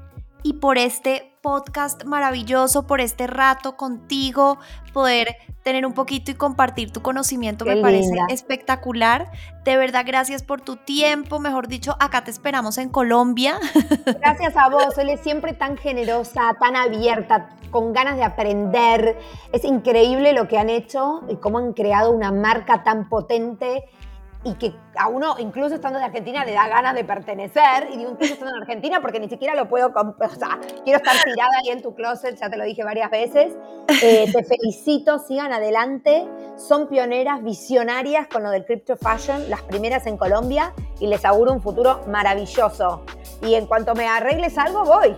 y 0.45 0.55
por 0.55 0.79
este 0.79 1.37
podcast 1.43 2.05
maravilloso, 2.05 2.87
por 2.87 3.01
este 3.01 3.27
rato 3.27 3.77
contigo, 3.77 4.59
poder 4.93 5.37
tener 5.65 5.85
un 5.85 5.95
poquito 5.95 6.31
y 6.31 6.35
compartir 6.35 6.93
tu 6.93 7.03
conocimiento 7.03 7.65
me 7.65 7.79
parece 7.79 8.15
espectacular. 8.29 9.31
De 9.65 9.77
verdad, 9.77 10.05
gracias 10.07 10.45
por 10.45 10.61
tu 10.61 10.77
tiempo. 10.77 11.41
Mejor 11.41 11.67
dicho, 11.67 11.97
acá 11.99 12.23
te 12.23 12.31
esperamos 12.31 12.79
en 12.79 12.89
Colombia. 12.89 13.59
Gracias 14.21 14.57
a 14.57 14.69
vos, 14.69 14.97
él 14.97 15.11
es 15.11 15.21
siempre 15.21 15.53
tan 15.53 15.77
generosa, 15.77 16.55
tan 16.61 16.77
abierta, 16.77 17.57
con 17.71 17.93
ganas 17.93 18.17
de 18.17 18.25
aprender. 18.25 19.19
Es 19.53 19.65
increíble 19.65 20.33
lo 20.33 20.47
que 20.47 20.57
han 20.57 20.71
hecho 20.71 21.23
y 21.29 21.37
cómo 21.37 21.59
han 21.59 21.73
creado 21.73 22.13
una 22.13 22.33
marca 22.33 22.85
tan 22.85 23.09
potente 23.09 23.85
y 24.43 24.55
que 24.55 24.75
a 24.97 25.09
uno, 25.09 25.37
incluso 25.39 25.75
estando 25.75 25.99
en 25.99 26.05
Argentina, 26.07 26.45
le 26.45 26.53
da 26.53 26.67
ganas 26.69 26.95
de 26.95 27.05
pertenecer. 27.05 27.89
Y 27.93 27.99
digo, 27.99 28.11
incluso 28.13 28.35
estando 28.35 28.55
en 28.57 28.63
Argentina, 28.63 29.01
porque 29.01 29.21
ni 29.21 29.29
siquiera 29.29 29.55
lo 29.55 29.69
puedo, 29.69 29.89
o 29.89 30.29
sea, 30.29 30.59
quiero 30.83 30.99
estar 30.99 31.15
tirada 31.25 31.51
ahí 31.63 31.71
en 31.71 31.83
tu 31.83 31.95
closet, 31.95 32.37
ya 32.37 32.49
te 32.49 32.57
lo 32.57 32.65
dije 32.65 32.83
varias 32.83 33.11
veces. 33.11 33.53
Eh, 34.03 34.31
te 34.33 34.45
felicito, 34.45 35.19
sigan 35.19 35.53
adelante. 35.53 36.27
Son 36.57 36.89
pioneras, 36.89 37.43
visionarias 37.43 38.29
con 38.29 38.43
lo 38.43 38.51
del 38.51 38.65
Crypto 38.65 38.97
Fashion, 38.97 39.51
las 39.51 39.63
primeras 39.63 40.07
en 40.07 40.17
Colombia, 40.17 40.73
y 41.01 41.07
les 41.07 41.25
auguro 41.25 41.53
un 41.53 41.61
futuro 41.61 42.03
maravilloso. 42.07 43.05
Y 43.43 43.55
en 43.55 43.67
cuanto 43.67 43.95
me 43.95 44.07
arregles 44.07 44.57
algo, 44.57 44.85
voy. 44.85 45.17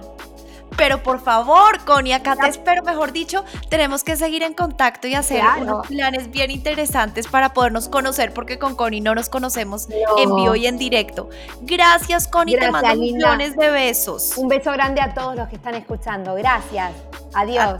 Pero 0.76 1.02
por 1.02 1.20
favor, 1.20 1.84
Connie, 1.84 2.12
acá 2.12 2.36
te 2.36 2.48
espero, 2.48 2.82
mejor 2.82 3.12
dicho, 3.12 3.44
tenemos 3.68 4.04
que 4.04 4.16
seguir 4.16 4.42
en 4.42 4.54
contacto 4.54 5.06
y 5.06 5.14
hacer 5.14 5.42
unos 5.60 5.86
planes 5.86 6.30
bien 6.30 6.50
interesantes 6.50 7.26
para 7.26 7.52
podernos 7.52 7.88
conocer, 7.88 8.32
porque 8.32 8.58
con 8.58 8.74
Connie 8.74 9.00
no 9.00 9.14
nos 9.14 9.28
conocemos 9.28 9.88
en 10.18 10.34
vivo 10.34 10.54
y 10.54 10.66
en 10.66 10.78
directo. 10.78 11.28
Gracias, 11.62 12.28
Connie, 12.28 12.58
te 12.58 12.70
mando 12.70 12.94
millones 12.96 13.56
de 13.56 13.70
besos. 13.70 14.36
Un 14.36 14.48
beso 14.48 14.72
grande 14.72 15.00
a 15.00 15.14
todos 15.14 15.36
los 15.36 15.48
que 15.48 15.56
están 15.56 15.74
escuchando. 15.74 16.34
Gracias. 16.34 16.92
Adiós. 17.34 17.78